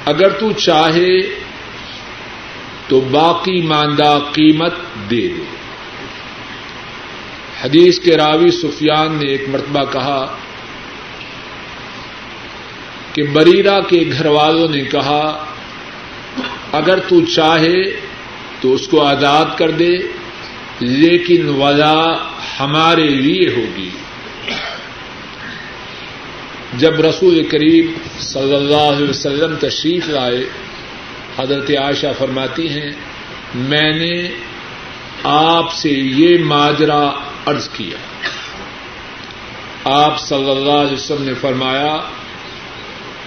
[0.04, 1.47] اگر تو چاہے
[2.88, 4.74] تو باقی ماندہ قیمت
[5.10, 5.42] دے دے
[7.64, 10.36] حدیث کے راوی سفیان نے ایک مرتبہ کہا
[13.12, 15.44] کہ بریرا کے گھر والوں نے کہا،
[16.72, 17.82] اگر تو چاہے
[18.60, 19.90] تو اس کو آزاد کر دے،
[20.80, 22.28] لیکن وجہ
[22.60, 23.90] ہمارے لیے ہوگی۔
[26.76, 30.44] جب رسول کریم صلی اللہ علیہ وسلم تشریف لائے
[31.38, 32.90] حضرت عائشہ فرماتی ہیں،
[33.54, 34.28] میں نے
[35.24, 37.10] آپ سے یہ ماجرا
[37.46, 37.96] عرض کیا۔
[39.84, 41.96] آپ صلی اللہ علیہ وسلم نے فرمایا،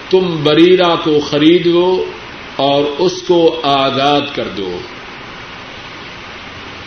[0.10, 2.06] تم بریرا کو خرید لو
[2.56, 4.80] اور اس کو آزاد کر دو۔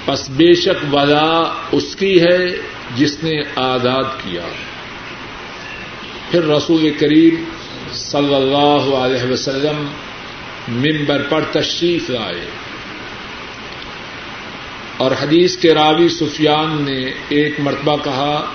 [0.05, 2.57] پس بے شک ولا اس کی ہے
[2.97, 4.43] جس نے آزاد کیا۔
[6.31, 7.45] پھر رسول کریم
[7.93, 9.87] صلی اللہ علیہ وسلم
[10.69, 12.41] ممبر پر تشریف لائے۔
[14.97, 18.53] اور حدیث کے راوی سفیان نے ایک مرتبہ کہا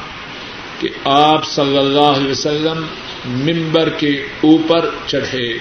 [0.80, 2.86] کہ آپ صلی اللہ علیہ وسلم
[3.26, 5.54] ممبر کے اوپر چڑھے۔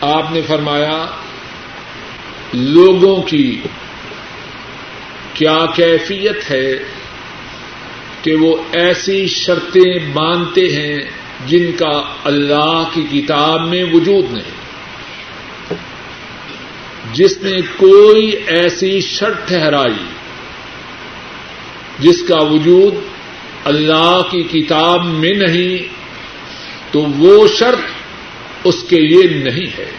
[0.00, 1.06] آپ نے فرمایا،
[2.52, 3.60] لوگوں کی
[5.34, 6.72] کیا کیفیت ہے
[8.22, 11.00] کہ وہ ایسی شرطیں باندھتے ہیں
[11.46, 14.53] جن کا اللہ کی کتاب میں وجود نہیں؟
[17.14, 20.04] جس نے کوئی ایسی شرط ٹھہرائی
[21.98, 22.94] جس کا وجود
[23.64, 25.88] اللہ کی کتاب میں نہیں،
[26.92, 27.80] تو وہ شرط
[28.64, 29.90] اس کے لیے نہیں ہے۔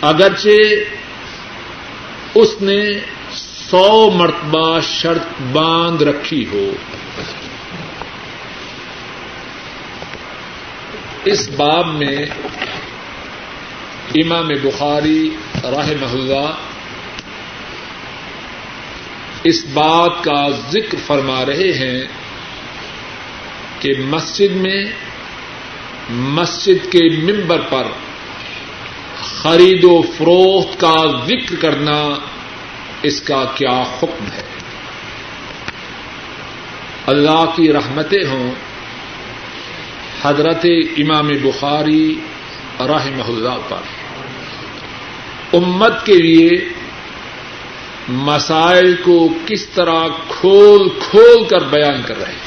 [0.00, 0.84] اگرچہ
[2.34, 2.80] اس نے
[3.70, 6.72] سو مرتبہ شرط باندھ رکھی ہو،
[11.24, 12.16] اس باب میں
[14.14, 15.30] امام بخاری
[15.62, 16.54] راہ محلہ
[19.44, 22.02] اس بات کا ذکر فرما رہے ہیں
[23.80, 24.84] کہ مسجد میں
[26.10, 27.86] مسجد کے ممبر پر
[29.22, 32.14] خرید و فروخت کا ذکر کرنا
[33.02, 34.42] اس کا کیا حکم ہے؟
[37.06, 38.54] اللہ کی رحمتیں ہوں۔
[40.22, 42.20] حضرت امام بخاری
[42.80, 43.95] رحمہ اللہ پر۔
[45.52, 46.50] امت کے لیے
[48.08, 52.46] مسائل کو کس طرح کھول کھول کر بیان کر رہے ہیں۔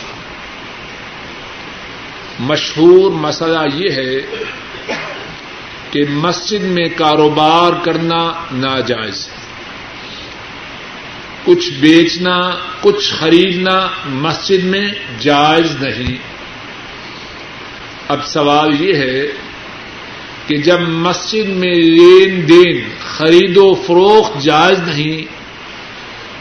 [2.40, 4.44] مشہور مسئلہ یہ ہے
[5.92, 9.40] کہ مسجد میں کاروبار کرنا ناجائز ہے۔
[11.46, 14.88] کچھ بیچنا، کچھ خریدنا مسجد میں
[15.20, 16.18] جائز نہیں۔
[18.08, 19.22] اب سوال یہ ہے
[20.50, 25.22] کہ جب مسجد میں لین دین، خرید و فروخت جائز نہیں،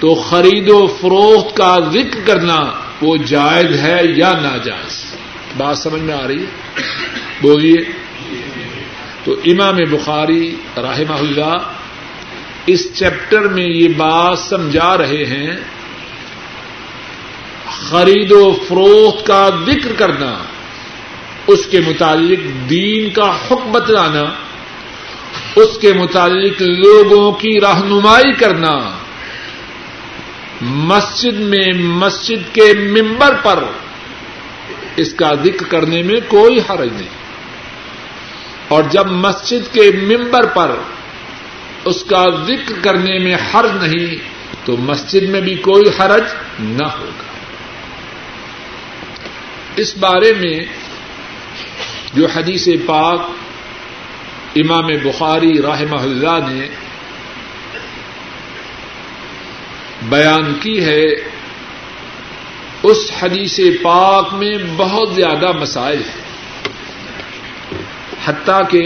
[0.01, 5.17] تو خرید و فروخت کا ذکر کرنا وہ جائز ہے یا ناجائز؟
[5.57, 6.47] بات سمجھ میں آ رہی ہے؟
[7.41, 7.85] بولیے۔
[9.25, 11.57] تو امام بخاری رحمہ اللہ
[12.67, 15.57] اس چیپٹر میں یہ بات سمجھا رہے ہیں،
[17.71, 20.39] خرید و فروخت کا ذکر کرنا
[21.49, 24.25] اس کے متعلق دین کا حکم بتلانا،
[25.57, 28.91] اس کے متعلق لوگوں کی رہنمائی کرنا،
[30.63, 33.65] مسجد میں مسجد کے ممبر پر
[34.97, 37.19] اس کا ذکر کرنے میں کوئی حرج نہیں۔
[38.69, 40.71] اور جب مسجد کے ممبر پر
[41.85, 44.17] اس کا ذکر کرنے میں حرج نہیں،
[44.67, 46.25] تو مسجد میں بھی کوئی حرج
[46.61, 47.23] نہ ہوگا۔
[49.77, 50.61] اس بارے میں
[52.19, 53.21] جو حدیث پاک
[54.57, 56.69] امام بخاری رحمہ اللہ نے
[60.03, 61.05] بیان کی ہے،
[62.83, 66.29] اس حدیث پاک میں بہت زیادہ مسائل ہیں۔
[68.25, 68.83] حتیٰ کہ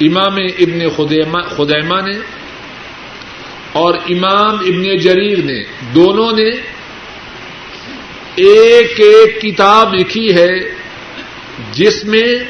[0.00, 0.88] امام ابن
[1.56, 2.18] خدیمہ نے
[3.72, 5.62] اور امام ابن جریر نے،
[5.94, 6.50] دونوں نے
[8.38, 10.52] ایک ایک کتاب لکھی ہے
[11.72, 12.44] جس میں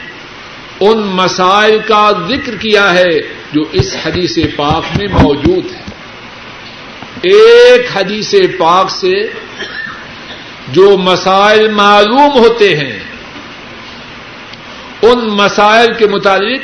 [0.81, 3.19] ان مسائل کا ذکر کیا ہے
[3.53, 5.83] جو اس حدیث پاک میں موجود ہے۔
[7.23, 9.27] ایک حدیث پاک سے
[10.69, 12.99] جو مسائل معلوم ہوتے ہیں،
[15.03, 16.61] ان مسائل کے مطابق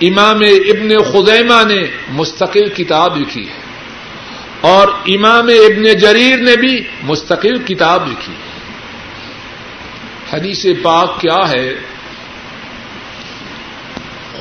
[0.00, 3.61] امام ابن خزیمہ نے مستقل کتاب لکھی ہے۔
[4.62, 8.32] اور امام ابن جریر نے بھی مستقل کتاب لکھی۔
[10.32, 11.74] حدیث پاک کیا ہے؟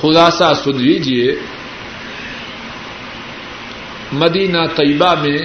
[0.01, 1.36] خلاصہ سن لیجیے
[4.11, 5.38] مدینہ طیبہ میں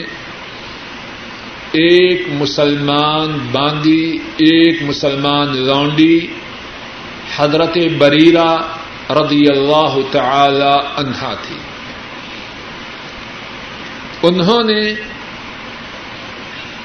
[1.72, 6.26] ایک مسلمان باندی، ایک مسلمان لونڈی،
[7.36, 8.56] حضرت بریرہ
[9.10, 11.56] رضی اللہ تعالی عنہا تھی۔
[14.26, 14.82] انہوں نے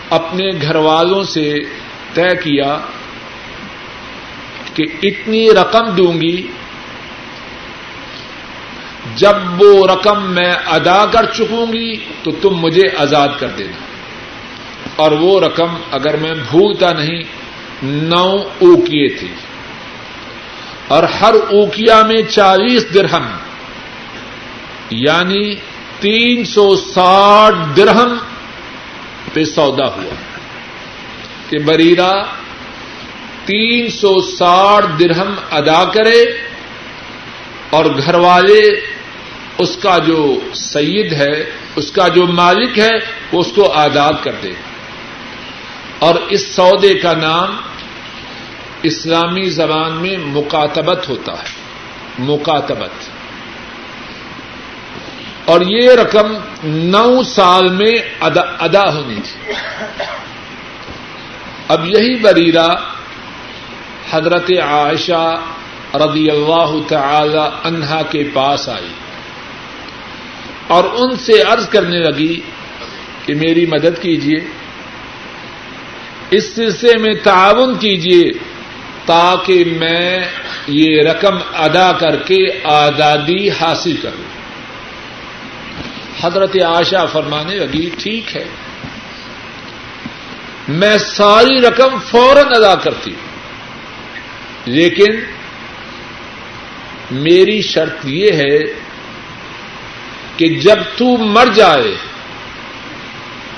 [0.10, 1.46] اپنے گھر والوں سے
[2.14, 2.78] طے کیا
[4.74, 6.36] کہ اتنی رقم دوں گی
[9.16, 13.80] جب وہ رقم میں ادا کر چکوں گی تو تم مجھے آزاد کر دینا
[14.96, 17.24] اور وہ رقم اگر میں بھولتا نہیں
[17.84, 18.28] نو
[18.62, 19.32] اوکیے تھی
[20.88, 23.28] اور ہر اوکیا میں چالیس درہم
[24.90, 25.44] یعنی
[26.02, 28.18] تین سو ساٹھ درہم
[29.34, 30.16] پہ سودا ہوا
[31.50, 32.12] کہ بریرا
[33.46, 36.24] تین سو ساٹھ درہم ادا کرے
[37.70, 38.62] اور گھر والے
[39.58, 42.92] اس کا جو سید ہے، اس کا جو مالک ہے،
[43.32, 44.52] وہ اس کو آزاد کر دے۔
[46.00, 47.58] اور اس سودے کا نام
[48.84, 51.50] اسلامی زبان میں مکاتبت ہوتا ہے۔
[52.20, 53.21] مکاتبت۔
[55.46, 56.34] اور یہ رقم
[56.64, 59.54] نو سال میں ادا ادا ہونی تھی۔
[61.68, 62.68] اب یہی بریرا
[64.12, 65.42] حضرت عائشہ
[65.94, 68.88] رضی اللہ تعالی عنہا کے پاس آئی
[70.68, 72.40] اور ان سے عرض کرنے لگی
[73.26, 74.40] کہ میری مدد کیجیے
[76.32, 78.32] اس سلسلے میں تعاون کیجیے
[79.06, 80.20] تاکہ میں
[80.68, 84.41] یہ رقم ادا کر کے آزادی حاصل کروں۔
[86.22, 88.46] حضرت آشا فرمانے لگی، ٹھیک ہے۔
[90.68, 93.32] میں ساری رقم فوراً ادا کرتی ہوں۔
[94.66, 95.16] لیکن
[97.12, 98.58] میری شرط یہ ہے
[100.38, 101.96] کہ جب تو مر جائے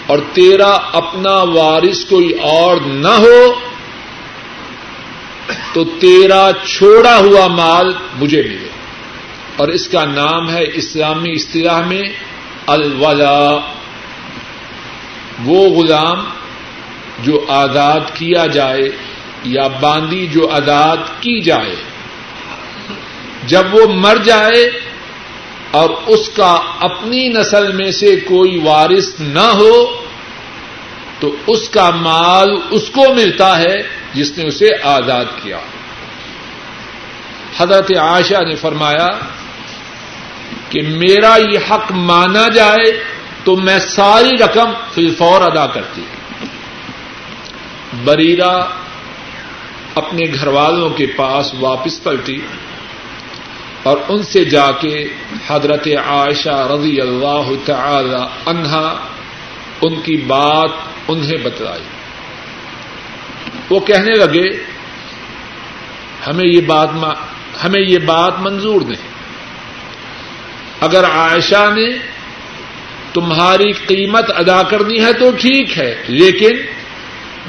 [0.07, 3.59] اور تیرا اپنا وارث کوئی اور نہ ہو،
[5.74, 8.70] تو تیرا چھوڑا ہوا مال مجھے ملے۔
[9.55, 12.32] اور اس کا نام ہے اسلامی اصطلاح میں
[12.68, 13.51] الولا،
[15.45, 16.26] وہ غلام
[17.20, 18.89] جو آزاد کیا جائے
[19.43, 21.76] یا باندی جو آزاد کی جائے۔
[23.47, 24.80] جب وہ مر جائے
[25.72, 30.03] اور اس کا اپنی نسل میں سے کوئی وارث نہ ہو،
[31.20, 33.76] تو اس کا مال اس کو ملتا ہے
[34.14, 35.59] جس نے اسے آزاد کیا۔
[37.57, 39.07] حضرت عائشہ نے فرمایا
[40.70, 43.03] کہ میرا یہ حق مانا جائے
[43.43, 46.01] تو میں ساری رقم فی فور ادا کرتی
[48.03, 48.66] بریرا
[49.95, 52.41] اپنے گھر والوں کے پاس واپس پلٹی
[53.84, 55.14] اور ان سے جا کے
[55.47, 58.97] حضرت عائشہ رضی اللہ تعالی عنہا
[59.82, 60.70] ان کی بات
[61.07, 61.84] انہیں بتلائی۔
[63.70, 64.64] وہ کہنے لگے،
[66.28, 66.89] ہمیں یہ بات
[67.64, 69.12] ہمیں یہ بات منظور نہیں۔
[70.84, 71.97] اگر عائشہ نے
[73.13, 76.57] تمہاری قیمت ادا کرنی ہے تو ٹھیک ہے، لیکن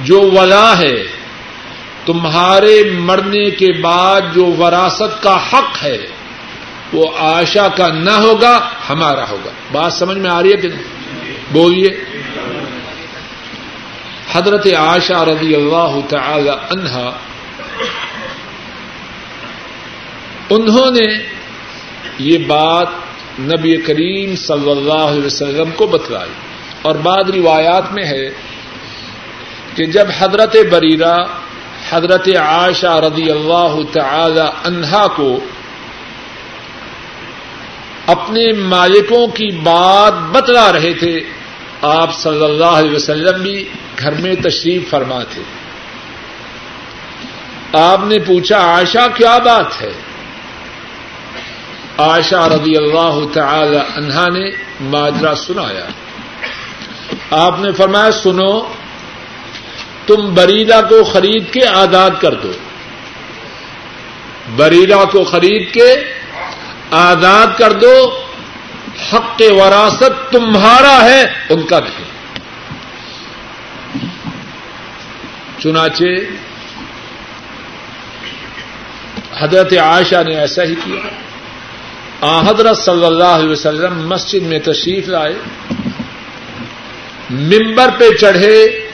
[0.05, 1.03] جو ولا ہے،
[2.07, 5.99] تمہارے مرنے کے بعد جو وراثت کا حق ہے،
[6.93, 10.83] وہ عائشہ کا نہ ہوگا، ہمارا ہوگا۔ بات سمجھ میں آ رہی ہے کہ نہیں؟
[11.51, 12.05] بولیے۔
[14.33, 17.11] حضرت عائشہ رضی اللہ تعالی عنہا
[20.51, 21.23] انہوں نے
[22.19, 22.87] یہ بات
[23.39, 26.31] نبی کریم صلی اللہ علیہ وسلم کو بتلائی۔
[26.83, 28.31] اور بعد روایات میں ہے
[29.75, 31.17] کہ جب حضرت بریرہ،
[31.91, 35.39] حضرت عائشہ رضی اللہ تعالی عنہا کو
[38.07, 41.21] اپنے مالکوں کی بات بتلا رہے تھے،
[41.83, 43.69] آپ صلی اللہ علیہ وسلم بھی
[43.99, 45.43] گھر میں تشریف فرما تھے۔
[47.73, 49.93] آپ نے پوچھا، عائشہ، کیا بات ہے؟
[51.99, 55.87] عائشہ رضی اللہ تعالی عنہا نے ماجرا سنایا۔
[57.31, 58.61] آپ نے فرمایا، سنو،
[60.07, 62.53] تم بریلا کو خرید کے آزاد کر دو۔
[64.57, 65.95] بریلا کو خرید کے
[66.91, 68.21] آزاد کر دو۔
[69.13, 72.05] حق وراثت تمہارا ہے، ان کا نہیں۔
[75.63, 76.05] چنانچہ،
[79.39, 81.01] حضرت عائشہ نے ایسا ہی کیا۔
[82.23, 85.35] حضرت صلی اللہ علیہ وسلم مسجد میں تشریف لائے۔
[87.31, 88.89] ممبر پہ چڑھے،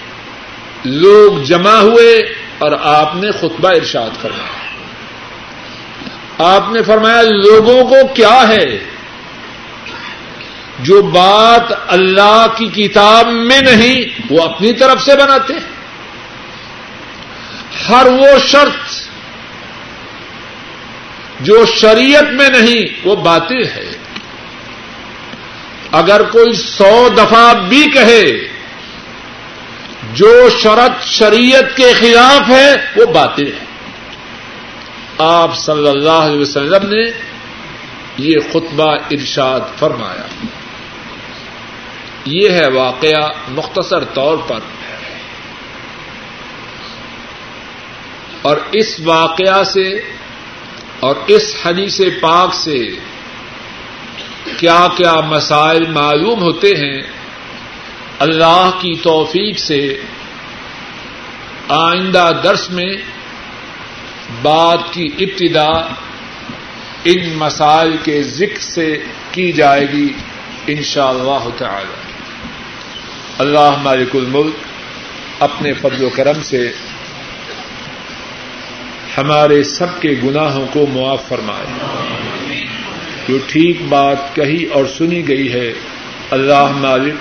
[0.85, 2.18] لوگ جمع ہوئے
[2.59, 4.61] اور آپ نے خطبہ ارشاد فرمایا۔
[6.39, 8.79] آپ نے فرمایا، لوگوں کو کیا ہے؟
[10.79, 15.81] جو بات اللہ کی کتاب میں نہیں، وہ اپنی طرف سے بناتے ہیں۔
[17.89, 18.99] ہر وہ شرط
[21.41, 23.91] جو شریعت میں نہیں، وہ باطل ہے۔
[25.93, 28.49] اگر کوئی سو دفعہ بھی کہے
[30.14, 33.64] جو شرط شریعت کے خلاف ہے، وہ باطل ہے۔
[35.18, 37.11] آپ صلی اللہ علیہ وسلم نے
[38.18, 40.47] یہ خطبہ ارشاد فرمایا۔
[42.24, 44.59] یہ ہے واقعہ مختصر طور پر۔
[48.43, 50.01] اور اس واقعہ سے
[51.01, 52.78] اور اس حدیث پاک سے
[54.57, 57.03] کیا کیا مسائل معلوم ہوتے ہیں،
[58.18, 60.01] اللہ کی توفیق سے
[61.68, 62.94] آئندہ درس میں
[64.42, 65.70] بات کی ابتدا
[67.05, 70.12] ان مسائل کے ذکر سے کی جائے گی
[70.66, 71.98] ان شاء اللہ تعالی۔
[73.38, 74.55] اللہ مالک الملک
[75.42, 76.72] اپنے فضل و کرم سے
[79.19, 81.67] ہمارے سب کے گناہوں کو معاف فرمائے۔
[83.29, 85.73] جو ٹھیک بات کہی اور سنی گئی ہے،
[86.31, 87.15] اللہ مالک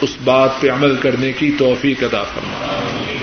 [0.00, 3.16] اس بات پہ عمل کرنے کی توفیق ادا فرمائے۔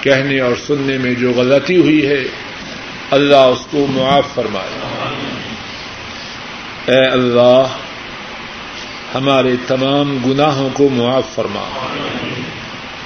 [0.00, 2.24] کہنے اور سننے میں جو غلطی ہوئی ہے،
[3.10, 4.70] اللہ اس کو معاف فرمائے۔
[6.86, 7.62] اے اللہ،
[9.14, 11.68] ہمارے تمام گناہوں کو معاف فرما۔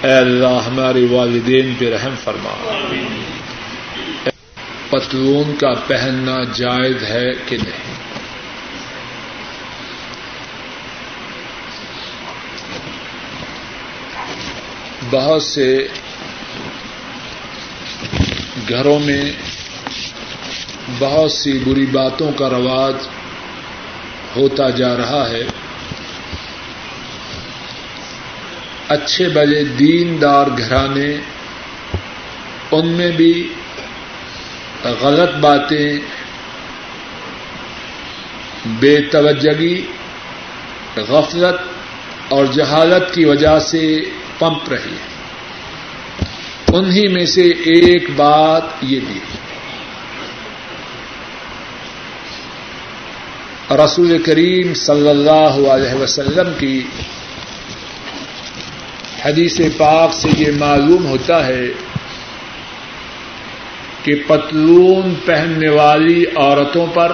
[0.03, 2.79] اے اللہ، ہمارے والدین پہ رحم فرما۔
[4.93, 7.95] پتلون کا پہننا جائز ہے کہ نہیں؟
[15.11, 15.89] بہت سے
[18.69, 19.33] گھروں میں
[20.99, 22.95] بہت سی بری باتوں کا رواج
[24.37, 25.43] ہوتا جا رہا ہے۔
[28.89, 31.17] اچھے بجے دیندار گھرانے،
[32.71, 33.55] ان میں بھی
[34.85, 35.99] غلط باتیں،
[38.81, 39.87] بے توجگی
[40.97, 41.61] غفلت
[42.29, 44.01] اور جہالت کی وجہ سے
[44.39, 45.11] پمپ رہی ہے
[46.73, 49.19] انہیں میں سے ایک بات یہ بھی
[53.75, 56.83] رسول کریم صلی اللہ علیہ وسلم کی
[59.25, 61.65] حدیث پاک سے یہ معلوم ہوتا ہے
[64.03, 67.13] کہ پتلون پہننے والی عورتوں پر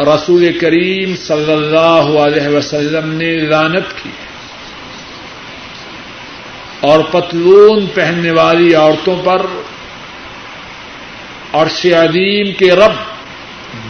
[0.00, 4.10] رسول کریم صلی اللہ علیہ وسلم نے لانت کی
[6.80, 9.46] اور پتلون پہننے والی عورتوں پر
[11.50, 12.96] اور عظیم کے رب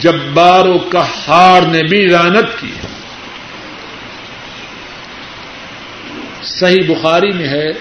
[0.01, 2.73] جبار و کہار نے بھی لانت کی
[6.43, 7.73] صحیح بخاری میں ہے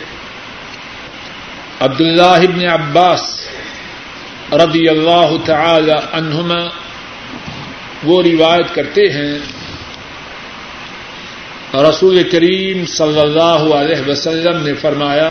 [1.79, 3.23] عبد اللہ ابن عباس
[4.51, 6.61] رضی اللہ تعالی عنہما
[8.03, 9.37] وہ روایت کرتے ہیں،
[11.89, 15.29] رسول کریم صلی اللہ علیہ وسلم نے فرمایا،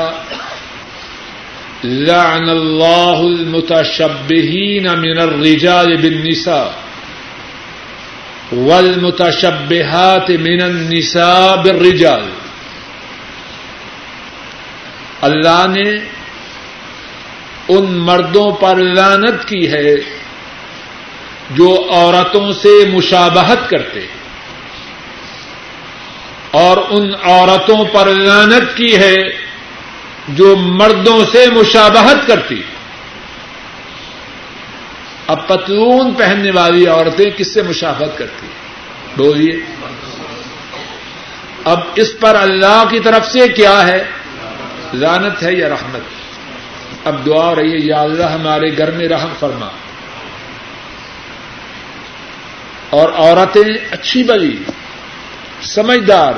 [1.85, 6.69] لعن اللہ المتشبہین من الرجال بالنساء
[8.53, 12.31] والمتشبہات من النساء بالرجال۔
[15.21, 16.16] اللہ نے
[17.69, 19.95] ان مردوں پر لانت کی ہے
[21.51, 24.01] جو عورتوں سے مشابہت کرتے
[26.51, 29.15] اور ان عورتوں پر لانت کی ہے
[30.29, 32.63] جو مردوں سے مشابہت کرتی
[35.27, 38.47] اب پتلون پہننے والی عورتیں کس سے مشابہت کرتی
[39.17, 39.61] بولیے۔
[41.65, 44.05] اب اس پر اللہ کی طرف سے کیا ہے؟
[44.95, 46.16] لانت ہے یا رحمت؟
[47.07, 49.69] اب دعا رہی ہے، یا اللہ ہمارے گھر میں رحم فرما۔
[52.91, 54.57] اور عورتیں اچھی بلی
[55.63, 56.33] سمجھدار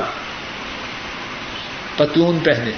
[1.95, 2.71] پتون پہنے۔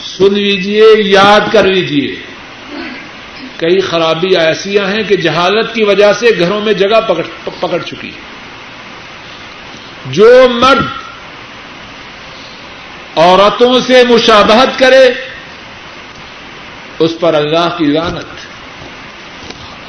[0.00, 2.16] سن لیجیے یاد کر لیجیے
[3.56, 8.10] کئی خرابی ایسیاں ہیں کہ جہالت کی وجہ سے گھروں میں جگہ پکڑ پکڑ چکی۔
[10.06, 10.86] جو مرد
[13.16, 15.10] عورتوں سے مشابہت کرے
[16.98, 18.46] اس پر اللہ کی لانت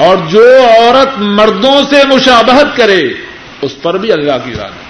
[0.01, 3.01] اور جو عورت مردوں سے مشابہت کرے،
[3.62, 4.89] اس پر بھی اللہ کی لانت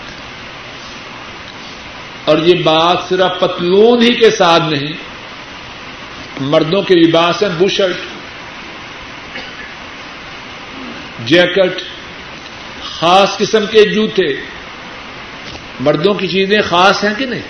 [2.26, 4.94] اور یہ بات صرف پتلون ہی کے ساتھ نہیں،
[6.40, 7.96] مردوں کے لباس ہیں، بوشرٹ،
[11.26, 11.82] جیکٹ،
[12.84, 14.34] خاص قسم کے جوتے۔
[15.80, 17.42] مردوں کی چیزیں خاص ہیں کہ نہیں؟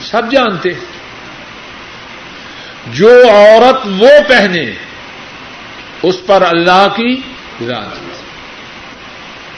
[0.00, 0.68] سب جانتے
[2.86, 4.64] جو عورت وہ پہنے،
[6.02, 7.20] اس پر اللہ کی
[7.68, 7.98] رات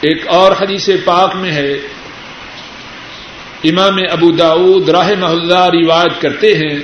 [0.01, 1.73] ایک اور حدیث پاک میں ہے،
[3.65, 6.79] امام ابو داود راہ محلہ روایت کرتے ہیں،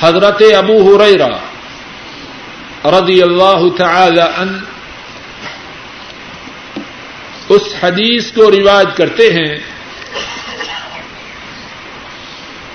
[0.00, 1.28] حضرت ابو ہریرا
[2.84, 4.58] رضی اللہ تعالی ان
[7.48, 9.73] اس حدیث کو روایت کرتے ہیں۔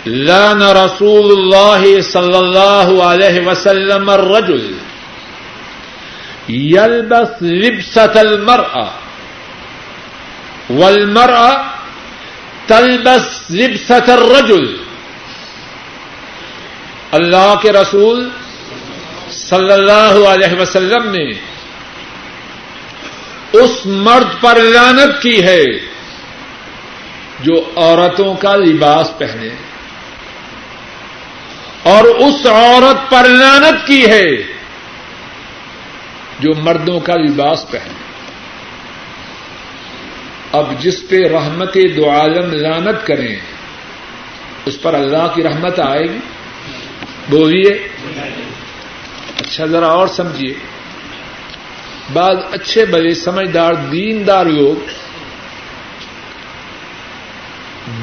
[0.05, 4.73] لان رسول اللہ صلی اللہ علیہ وسلم الرجل
[6.49, 8.91] يلبس لبسة المرأة
[10.71, 11.63] والمرأة
[12.67, 14.75] تلبس لبسة الرجل
[17.11, 18.27] اللہ کے رسول
[19.31, 21.23] صلی اللہ علیہ وسلم نے
[23.53, 25.63] اس مرد پر لانت کی ہے
[27.39, 29.49] جو عورتوں کا لباس پہنے
[31.89, 34.35] اور اس عورت پر لانت کی ہے
[36.39, 37.93] جو مردوں کا لباس پہنے۔
[40.51, 43.35] اب جس پہ رحمت دو عالم لانت کریں،
[44.65, 46.17] اس پر اللہ کی رحمت آئے گی؟
[47.29, 47.87] بولیے۔
[49.41, 50.53] اچھا ذرا اور سمجھیے۔
[52.13, 54.75] بعض اچھے بڑے سمجھدار دیندار لوگ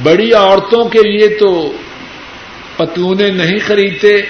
[0.03, 1.77] بڑی عورتوں کے لیے تو
[2.77, 4.23] پتونے نہیں خریدتے،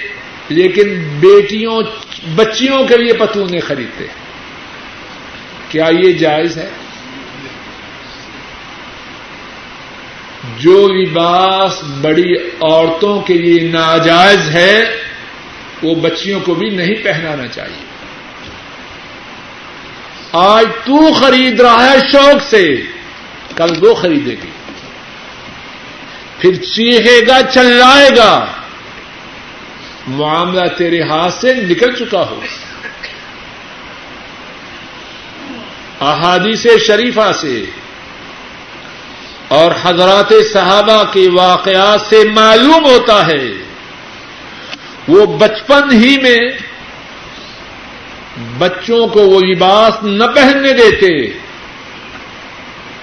[0.49, 1.81] لیکن بیٹیوں،
[2.35, 4.05] بچیوں کے لیے پتونے خریدتے۔
[5.69, 6.69] کیا یہ جائز ہے؟
[10.57, 14.97] جو لباس بڑی عورتوں کے لیے ناجائز ہے،
[15.83, 17.85] وہ بچیوں کو بھی نہیں پہنانا چاہیے۔
[20.31, 22.81] آج تو خرید رہا ہے شوق سے،
[23.55, 24.49] کل وہ خریدے گی۔
[26.39, 28.45] پھر چیخے گا، چلائے گا۔
[30.07, 32.39] معاملہ تیرے ہاتھ سے نکل چکا ہو۔
[36.01, 37.65] احادیث شریفہ سے
[39.47, 43.45] اور حضرات صحابہ کے واقعات سے معلوم ہوتا ہے۔
[45.07, 46.39] وہ بچپن ہی میں
[48.57, 51.39] بچوں کو وہ لباس نہ پہننے دیتے،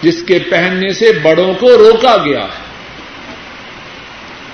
[0.02, 2.63] جس کے پہننے سے بڑوں کو روکا گیا۔ ہے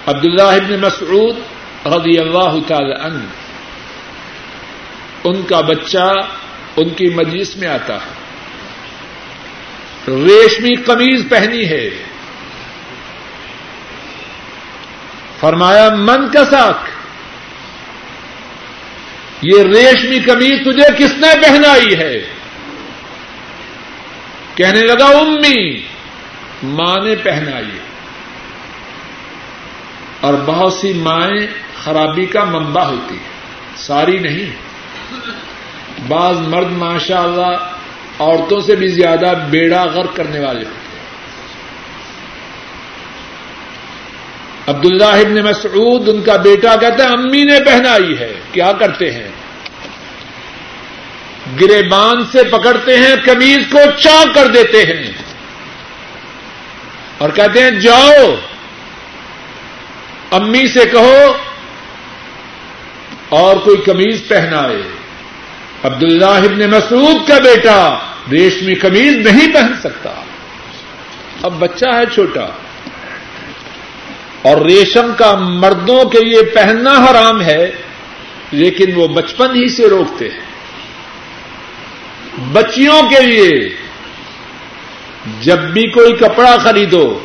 [0.06, 1.36] عبداللہ ابن مسعود
[1.86, 3.24] رضی اللہ تعالی عنہ،
[5.24, 6.12] ان کا بچہ
[6.76, 8.20] ان کی مجلس میں آتا ہے۔
[10.08, 11.90] ریشمی قمیض پہنی ہے۔
[15.40, 16.90] فرمایا، من کا ساکھ
[19.42, 22.24] یہ ریشمی قمیض تجھے کس نے پہنائی ہے؟
[24.54, 25.80] کہنے لگا، امی،
[26.62, 27.89] ماں نے پہنائی
[30.20, 31.46] اور بہت سی مائیں
[31.84, 33.30] خرابی کا منبع ہوتی ہے
[33.76, 34.70] ساری نہیں۔
[36.08, 37.56] بعض مرد ماشاء اللہ
[38.18, 40.80] عورتوں سے بھی زیادہ بیڑا غرق کرنے والے ہوتے ہیں۔
[44.66, 49.28] عبداللہ ابن مسعود، ان کا بیٹا کہتا ہے، امی نے پہنائی ہے۔ کیا کرتے ہیں؟
[51.60, 55.12] گرے بان سے پکڑتے ہیں کمیز کو چاک کر دیتے ہیں۔
[57.18, 58.34] اور کہتے ہیں، جاؤ
[60.30, 61.32] امی سے کہو
[63.28, 64.82] اور کوئی کمیز پہنائے۔
[65.84, 67.98] عبداللہ ابن مسعود کا بیٹا
[68.30, 70.22] ریشمی قمیض نہیں پہن سکتا۔
[71.42, 72.46] اب بچہ ہے چھوٹا۔
[74.42, 77.72] اور ریشم کا مردوں کے لیے پہننا حرام ہے،
[78.50, 80.50] لیکن وہ بچپن ہی سے روکتے ہیں۔
[82.52, 83.76] بچیوں کے لیے
[85.40, 87.18] جب بھی کوئی کپڑا خریدو،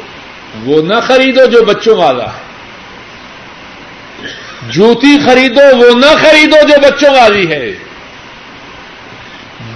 [0.65, 2.44] وہ نہ خریدو جو بچوں والا ہے۔
[4.69, 7.71] جوتی خریدو، وہ نہ خریدو جو بچوں والی ہے۔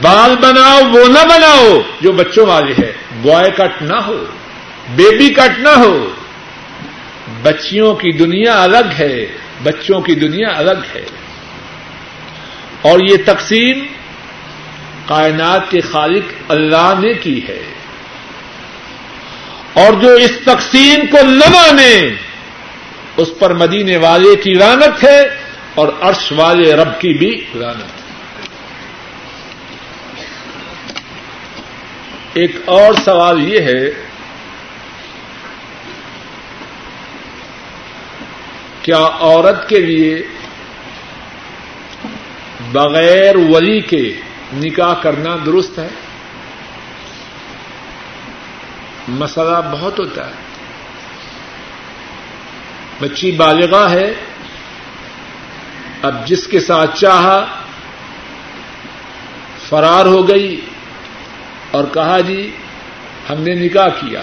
[0.02, 4.26] بال بناؤ، وہ نہ بناؤ جو بچوں والی ہے۔ بوائے کٹ نہ ہو،
[4.96, 6.10] بیبی کٹ نہ ہو۔
[7.42, 9.26] بچیوں کی دنیا الگ ہے،
[9.64, 11.06] بچوں کی دنیا الگ ہے۔
[12.82, 13.80] اور یہ تقسیم
[15.06, 17.64] کائنات کے خالق اللہ نے کی ہے۔
[19.74, 22.14] اور جو اس تقسیم کو نہ مانے
[23.20, 25.22] اس پر مدینے والے کی رانت ہے
[25.76, 28.00] اور عرش والے رب کی بھی رانت ہے۔
[32.34, 33.90] ایک اور سوال یہ ہے
[38.82, 40.28] کیا عورت کے لیے
[42.72, 44.14] بغیر ولی کے
[44.54, 45.88] نکاح کرنا درست ہے؟
[49.08, 50.49] مسئلہ بہت ہوتا ہے۔
[53.00, 54.14] بچی بالغاہ ہے۔
[56.02, 57.46] اب جس کے ساتھ چاہا،
[59.70, 60.62] فرار ہو گئی
[61.72, 62.52] اور کہا جی
[63.30, 64.22] ہم نے نکاح کیا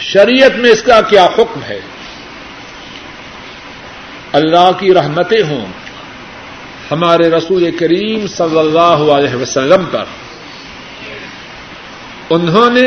[0.00, 1.80] شریعت میں اس کا کیا حکم ہے؟
[4.32, 5.66] اللہ کی رحمتیں ہوں۔
[6.90, 10.04] ہمارے رسول کریم صلی اللہ علیہ وسلم پر۔
[12.30, 12.86] انہوں نے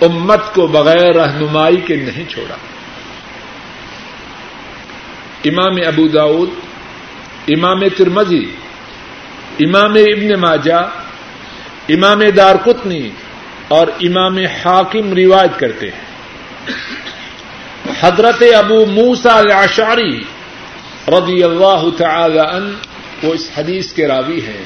[0.00, 2.56] امت کو بغیر رہنمائی کے نہیں چھوڑا۔
[5.44, 6.50] امام ابو داود،
[7.48, 8.46] امام ترمزی
[9.60, 10.90] امام ابن ماجہ،
[11.88, 13.10] امام دار کتنی
[13.68, 16.10] اور امام حاکم روایت کرتے ہیں۔
[18.00, 20.22] حضرت ابو موسا الاشاری
[21.08, 22.74] رضی اللہ تعالی عنہ
[23.22, 24.64] وہ اس حدیث کے راوی ہیں۔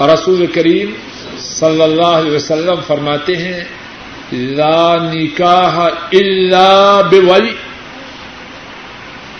[0.00, 0.90] رسول کریم
[1.38, 3.64] صلی اللہ علیہ وسلم فرماتے ہیں،
[4.32, 5.78] لا نکاح
[6.12, 7.54] الا بولی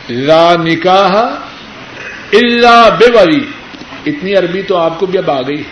[0.08, 1.10] لا نکاح
[2.32, 3.46] الا بولی
[4.06, 5.62] اتنی عربی تو آپ کو بھی اب آ گئی۔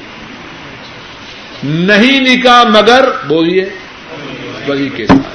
[1.62, 3.64] نہیں نکاح مگر بولیے،
[4.68, 5.28] ولی کے ساتھ۔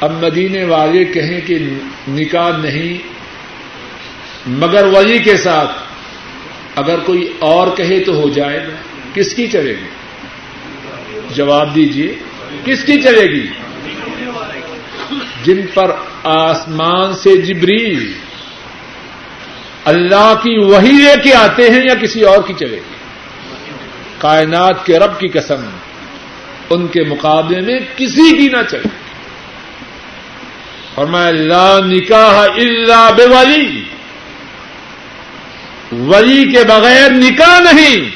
[0.00, 1.58] اب مدینے والے کہیں کہ
[2.08, 3.08] نکاح نہیں،
[4.46, 5.70] مگر ولی کے ساتھ۔
[6.74, 8.72] اگر کوئی اور کہے تو ہو جائے گا۔
[9.14, 9.86] کس کی چلے گی؟
[11.34, 12.14] جواب دیجیے
[12.64, 13.46] کس کی چلے گی؟
[15.44, 15.90] جن پر
[16.24, 18.12] آسمان سے جبریل
[19.84, 22.96] اللہ کی وہی لے کے آتے ہیں یا کسی اور کی چلے گی؟
[24.18, 25.64] کائنات کے رب کی قسم،
[26.70, 28.88] ان کے مقابلے میں کسی کی نہ چلے۔
[30.94, 33.82] اور میں اللہ نکاح اللہ بے والی
[35.92, 38.10] ولی کے بغیر نکاح نہیں۔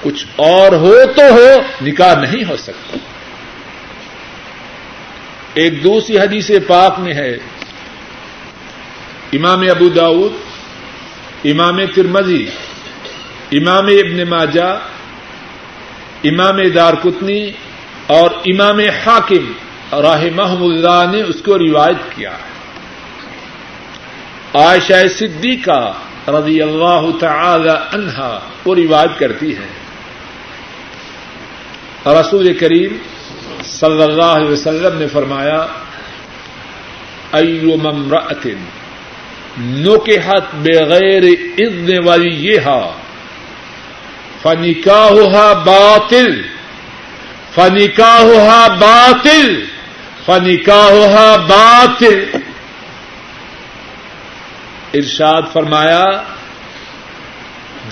[0.00, 2.96] کچھ اور ہو تو ہو، نکاح نہیں ہو سکتا۔
[5.54, 7.36] ایک دوسری حدیث پاک میں ہے۔
[9.32, 10.32] امام ابو داود
[11.44, 12.46] امام ترمزی
[13.52, 14.78] امام ابن ماجہ،
[16.24, 17.50] امام دار کتنی
[18.06, 19.52] اور امام حاکم
[20.02, 22.52] راہ محمد اللہ نے اس کو روایت کیا۔ ہے
[24.54, 25.92] عائشہ صدیقہ
[26.28, 29.68] رضی اللہ تعالی عنہا وہ روایت کرتی ہے
[32.06, 32.96] رسول کریم
[33.64, 35.66] صلی اللہ علیہ وسلم نے فرمایا
[37.32, 38.46] ایو ممرأت
[39.60, 41.22] نکحت بغیر
[41.58, 42.90] اذن ولیہا
[44.42, 46.42] فنکاہها باطل
[47.54, 49.64] فنکاہها باطل
[50.26, 52.24] فنکاہها باطل۔
[54.94, 56.04] ارشاد فرمایا،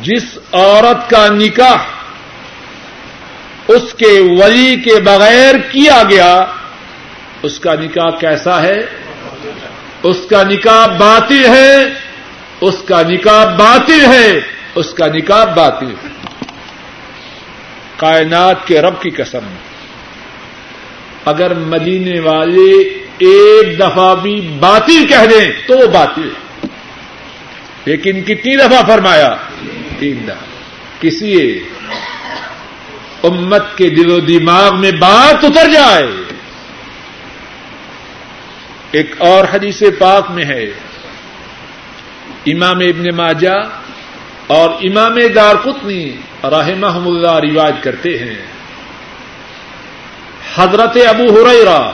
[0.03, 2.00] جس عورت کا نکاح
[3.75, 6.47] اس کے ولی کے بغیر کیا گیا؟
[7.43, 8.79] اس کا نکاح کیسا ہے؟
[10.03, 11.77] اس کا نکاح باطل ہے۔
[12.61, 14.41] اس کا نکاح باطل ہے۔
[14.75, 16.09] اس کا نکاح باطل ہے۔
[17.97, 19.47] کائنات کے رب کی قسم۔
[21.25, 22.71] اگر مدینے والے
[23.19, 26.67] ایک دفعہ بھی باطل کہہ دیں تو وہ باطل ہے۔
[27.85, 29.37] لیکن کتنی دفعہ فرمایا؟
[29.99, 30.35] تین دفعہ۔
[31.01, 31.59] کسی
[33.23, 36.09] امت کے دل و دماغ میں بات اتر جائے۔
[38.91, 40.65] ایک اور حدیث پاک میں ہے۔
[42.47, 43.69] امام ابن ماجہ
[44.47, 48.47] اور امام دار قطنی رحمہ اللہ روایت کرتے ہیں۔
[50.55, 51.91] حضرت ابو ہریرا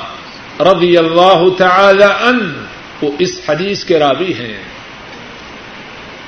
[0.61, 2.65] رضی اللہ تعالی ان
[3.03, 4.59] وہ اس حدیث کے راوی ہیں۔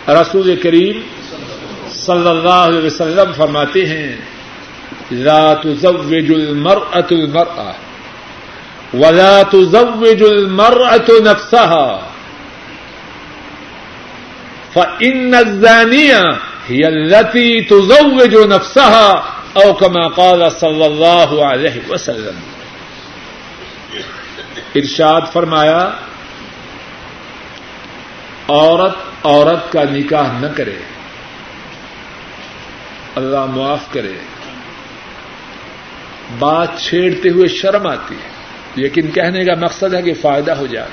[0.09, 1.01] رسول کریم
[1.91, 4.17] صلی اللہ علیہ وسلم فرماتے ہیں
[5.11, 7.73] لا تزوج المرأة المرأة
[8.95, 11.99] ولا تزوج المرأة نفسها.
[14.75, 16.25] فإن الزانية
[16.69, 19.23] هي التي تزوج نفسها
[19.57, 22.37] أو كما قال صلى الله عليه وسلم.
[24.75, 25.91] ارشاد فرمایا،
[28.49, 30.77] عورت عورت کا نکاح نہ کرے،
[33.17, 34.38] اللہ معاف کرے۔
[36.39, 38.29] بات چھیڑتے ہوئے شرم آتی ہے۔
[38.75, 40.89] لیکن کہنے کا مقصد ہے کہ فائدہ ہو جائے۔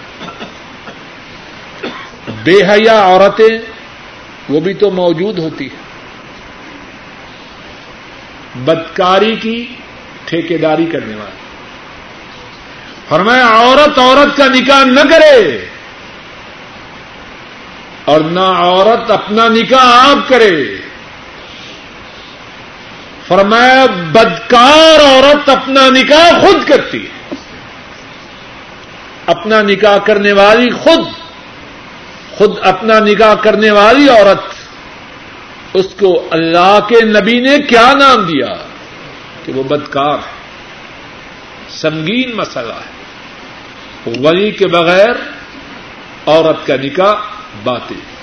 [2.44, 3.58] بے حیا عورتیں،
[4.50, 5.86] وہ بھی تو موجود ہوتی ہیں۔
[8.56, 9.66] بدکاری کی
[10.26, 11.38] ٹھیکیداری کرنے والی
[13.10, 15.66] فرمایا، عورت عورت کا نکاح نہ کرے۔
[18.06, 20.76] اور نہ عورت اپنا نکاح آپ کرے۔
[23.28, 27.36] فرمایا، بدکار عورت اپنا نکاح خود کرتی ہے۔
[29.26, 30.99] اپنا نکاح کرنے والی خود
[32.32, 34.41] خود اپنا نکاح کرنے والی عورت،
[35.73, 38.53] اس کو اللہ کے نبی نے کیا نام دیا؟
[39.45, 40.36] کہ وہ بدکار ہے۔
[41.69, 42.95] سنگین مسئلہ ہے۔
[44.19, 45.09] ولی کے بغیر
[46.26, 47.15] عورت کا نکاح
[47.63, 48.14] باطل۔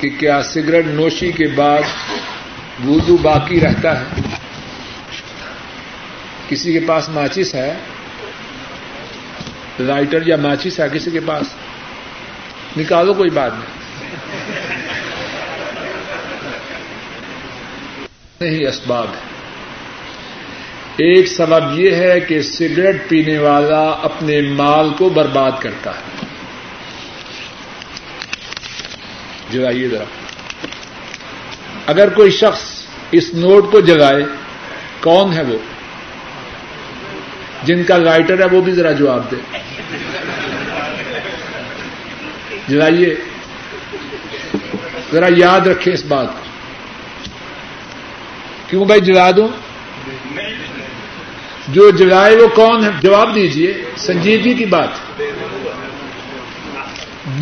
[0.00, 1.80] کہ کیا سگریٹ نوشی کے بعد
[2.88, 4.04] وضو باقی رہتا ہے؟
[6.48, 7.74] کسی کے پاس ماچس ہے؟
[9.80, 11.46] لائٹر یا ماچس ہے کسی کے پاس؟
[12.76, 13.80] نکالو کوئی بات نہیں۔
[18.40, 19.30] نہیں اسباب ہے۔
[20.96, 26.09] ایک سبب یہ ہے کہ سگریٹ پینے والا اپنے مال کو برباد کرتا ہے۔
[29.50, 30.04] جلائیے ذرا۔
[31.86, 34.22] اگر کوئی شخص اس نوٹ کو جگائے،
[35.00, 35.58] کون ہے وہ؟
[37.62, 39.36] جن کا لائٹر ہے وہ بھی ذرا جواب دے۔
[42.68, 43.14] جلائیے
[45.12, 46.50] ذرا یاد رکھیں اس بات کو۔
[48.66, 49.48] کیوں بھائی جلا دوں؟
[51.68, 54.88] جو جلائے وہ کون ہے؟ جواب دیجیے سنجیدگی کی بات۔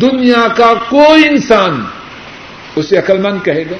[0.01, 1.85] دنیا کا کوئی انسان
[2.79, 3.75] اسے عقل مند کہے گا۔